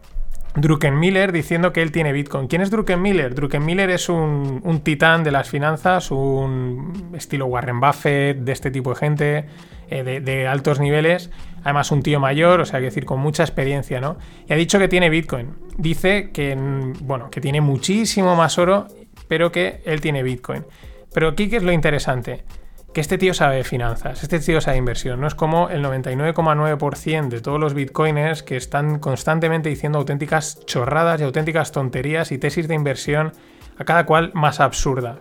Druckenmiller 0.55 1.33
diciendo 1.33 1.73
que 1.73 1.83
él 1.83 1.93
tiene 1.93 2.13
Bitcoin. 2.13 2.49
¿Quién 2.49 2.63
es 2.63 2.71
Druckenmiller? 2.71 3.35
Druckenmiller 3.35 3.91
es 3.91 4.09
un, 4.09 4.81
titán 4.83 5.25
de 5.25 5.31
las 5.31 5.49
finanzas, 5.49 6.11
un 6.11 7.13
estilo 7.15 7.47
Warren 7.47 7.81
Buffett, 7.81 8.39
de 8.39 8.53
este 8.53 8.71
tipo 8.71 8.91
de 8.91 8.97
gente, 8.97 9.45
eh, 9.89 10.21
de, 10.21 10.47
altos 10.49 10.81
niveles. 10.81 11.31
Además, 11.65 11.91
un 11.91 12.03
tío 12.03 12.21
mayor, 12.21 12.61
o 12.61 12.65
sea, 12.65 12.81
que 12.81 12.87
decir, 12.87 13.05
con 13.05 13.21
mucha 13.21 13.43
experiencia, 13.43 14.01
¿no? 14.01 14.17
Y 14.49 14.53
ha 14.53 14.57
dicho 14.57 14.79
que 14.79 14.89
tiene 14.89 15.11
Bitcoin. 15.11 15.55
Dice 15.77 16.31
que, 16.31 16.57
bueno, 17.01 17.31
que 17.31 17.41
tiene 17.41 17.61
muchísimo 17.61 18.35
más 18.37 18.59
oro, 18.59 18.87
pero 19.29 19.53
que 19.53 19.83
él 19.85 20.01
tiene 20.01 20.23
Bitcoin. 20.23 20.65
Pero 21.13 21.29
aquí, 21.29 21.49
¿qué 21.49 21.57
es 21.57 21.63
lo 21.63 21.73
interesante? 21.73 22.45
Que 22.93 23.01
este 23.01 23.19
tío 23.19 23.35
sabe 23.35 23.65
finanzas, 23.65 24.23
este 24.23 24.41
tío 24.41 24.61
sabe 24.61 24.77
inversión. 24.79 25.21
No 25.21 25.27
es 25.27 25.35
como 25.35 25.69
el 25.69 25.85
99,9% 25.85 27.29
de 27.29 27.41
todos 27.41 27.61
los 27.61 27.75
bitcoiners 27.75 28.43
que 28.43 28.57
están 28.57 28.99
constantemente 28.99 29.69
diciendo 29.69 29.99
auténticas 29.99 30.65
chorradas 30.65 31.21
y 31.21 31.25
auténticas 31.25 31.73
tonterías 31.73 32.33
y 32.33 32.39
tesis 32.39 32.67
de 32.67 32.75
inversión 32.75 33.33
a 33.77 33.85
cada 33.85 34.07
cual 34.07 34.33
más 34.35 34.61
absurda. 34.61 35.19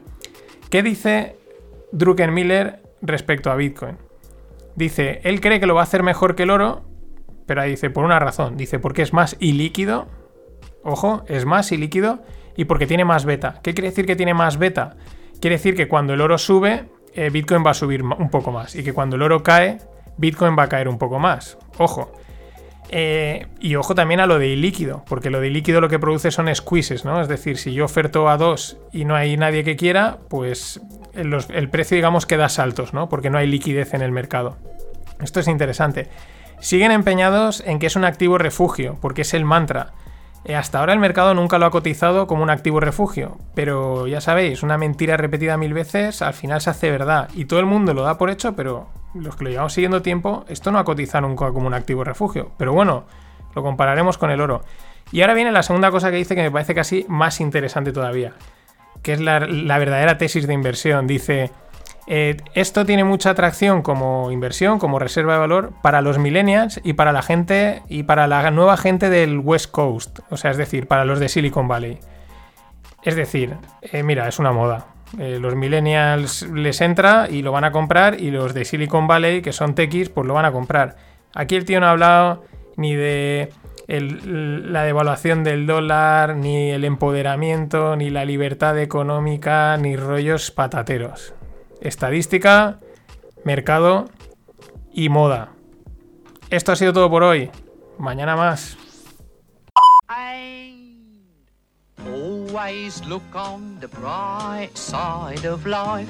¿Qué 0.69 0.82
dice 0.82 1.38
Druckenmiller 1.91 2.82
respecto 3.01 3.51
a 3.51 3.56
Bitcoin? 3.56 3.97
Dice, 4.75 5.21
él 5.23 5.41
cree 5.41 5.60
que 5.60 5.65
lo 5.65 5.75
va 5.75 5.82
a 5.82 5.84
hacer 5.84 6.03
mejor 6.03 6.36
que 6.36 6.43
el 6.43 6.51
oro, 6.51 6.84
pero 7.45 7.62
ahí 7.62 7.71
dice, 7.71 7.89
por 7.89 8.03
una 8.03 8.19
razón. 8.19 8.58
Dice, 8.58 8.80
porque 8.80 9.01
es 9.01 9.13
más 9.13 9.38
ilíquido. 9.39 10.08
Ojo, 10.84 11.23
es 11.27 11.45
más 11.45 11.71
ilíquido 11.71 12.23
y 12.56 12.65
porque 12.65 12.88
tiene 12.88 13.06
más 13.06 13.25
beta. 13.25 13.60
¿Qué 13.63 13.73
quiere 13.73 13.89
decir 13.89 14.06
que 14.06 14.15
tiene 14.15 14.34
más 14.34 14.58
beta? 14.58 14.97
Quiere 15.39 15.56
decir 15.56 15.75
que 15.75 15.88
cuando 15.88 16.13
el 16.13 16.21
oro 16.21 16.38
sube, 16.38 16.89
eh, 17.17 17.32
Bitcoin 17.32 17.65
va 17.65 17.71
a 17.71 17.73
subir 17.73 18.03
un 18.03 18.30
poco 18.30 18.51
más 18.51 18.75
y 18.75 18.84
que 18.84 18.93
cuando 18.93 19.15
el 19.15 19.23
oro 19.23 19.41
cae, 19.41 19.80
Bitcoin 20.17 20.56
va 20.58 20.63
a 20.63 20.69
caer 20.69 20.88
un 20.88 20.99
poco 20.99 21.17
más. 21.19 21.58
Ojo. 21.80 22.13
Eh, 22.89 23.47
y 23.60 23.75
ojo 23.75 23.95
también 23.95 24.19
a 24.19 24.27
lo 24.27 24.39
de 24.39 24.47
ilíquido, 24.47 25.03
porque 25.10 25.30
lo 25.30 25.41
de 25.41 25.47
ilíquido 25.47 25.82
lo 25.82 25.89
que 25.89 25.99
produce 25.99 26.32
son 26.32 26.53
squeezes, 26.53 27.03
¿no? 27.03 27.19
Es 27.19 27.27
decir, 27.27 27.58
si 27.58 27.73
yo 27.73 27.86
oferto 27.86 28.30
a 28.30 28.38
dos 28.38 28.77
y 28.93 29.03
no 29.03 29.15
hay 29.15 29.36
nadie 29.36 29.63
que 29.63 29.75
quiera, 29.75 30.19
pues 30.30 30.80
el, 31.13 31.69
precio, 31.69 31.95
digamos, 31.95 32.27
queda 32.27 32.49
saltos, 32.49 32.93
¿no? 32.93 33.10
Porque 33.10 33.30
no 33.30 33.39
hay 33.39 33.47
liquidez 33.47 33.95
en 33.95 34.03
el 34.03 34.12
mercado. 34.12 34.56
Esto 35.19 35.39
es 35.39 35.47
interesante. 35.47 36.08
Siguen 36.60 36.91
empeñados 36.91 37.62
en 37.65 37.80
que 37.80 37.88
es 37.88 37.95
un 37.95 38.06
activo 38.06 38.38
refugio, 38.38 38.97
porque 39.01 39.23
es 39.23 39.34
el 39.34 39.43
mantra. 39.43 39.93
Eh, 40.47 40.55
hasta 40.55 40.79
ahora 40.79 40.93
el 40.93 40.99
mercado 40.99 41.33
nunca 41.33 41.57
lo 41.57 41.65
ha 41.65 41.71
cotizado 41.71 42.25
como 42.25 42.41
un 42.41 42.49
activo 42.49 42.79
refugio, 42.79 43.38
pero 43.53 44.07
ya 44.07 44.21
sabéis, 44.21 44.63
una 44.63 44.77
mentira 44.77 45.17
repetida 45.17 45.57
mil 45.57 45.73
veces 45.73 46.21
al 46.21 46.33
final 46.33 46.62
se 46.62 46.69
hace 46.69 46.89
verdad 46.89 47.27
y 47.36 47.45
todo 47.45 47.60
el 47.60 47.65
mundo 47.65 47.93
lo 47.93 48.03
da 48.03 48.17
por 48.17 48.29
hecho, 48.29 48.55
pero 48.55 48.88
los 49.13 49.36
que 49.36 49.43
lo 49.43 49.49
llevamos 49.49 49.73
siguiendo 49.73 50.01
tiempo, 50.01 50.45
esto 50.47 50.71
no 50.71 50.79
ha 50.79 50.86
cotizado 50.86 51.27
nunca 51.27 51.51
como 51.51 51.67
un 51.67 51.73
activo 51.73 52.05
refugio. 52.05 52.51
Pero 52.57 52.71
bueno, 52.71 53.03
lo 53.55 53.62
compararemos 53.62 54.17
con 54.17 54.31
el 54.31 54.39
oro. 54.39 54.62
Y 55.12 55.19
ahora 55.19 55.33
viene 55.33 55.51
la 55.51 55.63
segunda 55.63 55.91
cosa 55.91 56.12
que 56.12 56.17
dice 56.17 56.33
que 56.33 56.43
me 56.43 56.51
parece 56.51 56.73
casi 56.73 57.05
más 57.10 57.41
interesante 57.41 57.91
todavía, 57.91 58.31
que 59.01 59.13
es 59.13 59.19
la, 59.19 59.41
la 59.41 59.77
verdadera 59.79 60.17
tesis 60.17 60.47
de 60.47 60.53
inversión. 60.53 61.07
Dice, 61.07 61.51
eh, 62.09 62.37
esto 62.53 62.85
tiene 62.85 63.03
mucha 63.03 63.31
atracción 63.31 63.81
como 63.81 64.31
inversión, 64.31 64.79
como 64.79 64.97
reserva 64.97 65.33
de 65.33 65.39
valor 65.39 65.73
para 65.81 66.01
los 66.01 66.17
millennials 66.17 66.79
y 66.83 66.93
para 66.93 67.11
la 67.11 67.21
gente 67.21 67.81
y 67.89 68.03
para 68.03 68.27
la 68.27 68.49
nueva 68.49 68.77
gente 68.77 69.09
del 69.09 69.39
West 69.39 69.71
Coast, 69.71 70.19
o 70.29 70.37
sea, 70.37 70.51
es 70.51 70.57
decir, 70.57 70.87
para 70.87 71.03
los 71.03 71.19
de 71.19 71.27
Silicon 71.27 71.67
Valley. 71.67 71.99
Es 73.03 73.15
decir, 73.15 73.57
eh, 73.81 74.03
mira, 74.03 74.27
es 74.27 74.39
una 74.39 74.53
moda. 74.53 74.87
Eh, 75.19 75.37
los 75.39 75.55
millennials 75.55 76.43
les 76.53 76.79
entra 76.79 77.27
y 77.29 77.41
lo 77.41 77.51
van 77.51 77.65
a 77.65 77.71
comprar 77.71 78.19
y 78.19 78.31
los 78.31 78.53
de 78.53 78.63
Silicon 78.63 79.05
Valley, 79.07 79.41
que 79.41 79.51
son 79.51 79.75
techis, 79.75 80.09
pues 80.09 80.25
lo 80.25 80.33
van 80.33 80.45
a 80.45 80.51
comprar. 80.53 80.95
Aquí 81.33 81.55
el 81.55 81.65
tío 81.65 81.81
no 81.81 81.87
ha 81.87 81.91
hablado 81.91 82.45
ni 82.77 82.95
de 82.95 83.51
la 83.87 84.83
devaluación 84.83 85.43
del 85.43 85.65
dólar, 85.65 86.35
ni 86.35 86.71
el 86.71 86.83
empoderamiento, 86.83 87.95
ni 87.95 88.09
la 88.09 88.25
libertad 88.25 88.77
económica, 88.79 89.77
ni 89.77 89.95
rollos 89.95 90.51
patateros. 90.51 91.33
Estadística, 91.81 92.79
mercado 93.43 94.09
y 94.91 95.09
moda. 95.09 95.49
Esto 96.49 96.71
ha 96.71 96.75
sido 96.75 96.93
todo 96.93 97.09
por 97.09 97.23
hoy. 97.23 97.51
Mañana 97.97 98.35
más. 98.35 98.77
Always 102.57 103.05
look 103.05 103.35
on 103.35 103.79
the 103.79 103.87
bright 103.87 104.75
side 104.75 105.45
of 105.45 105.65
life. 105.65 106.09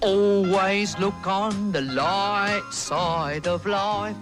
Always 0.00 0.98
look 0.98 1.26
on 1.26 1.72
the 1.72 1.82
light 1.82 2.62
side 2.70 3.46
of 3.46 3.66
life. 3.66 4.16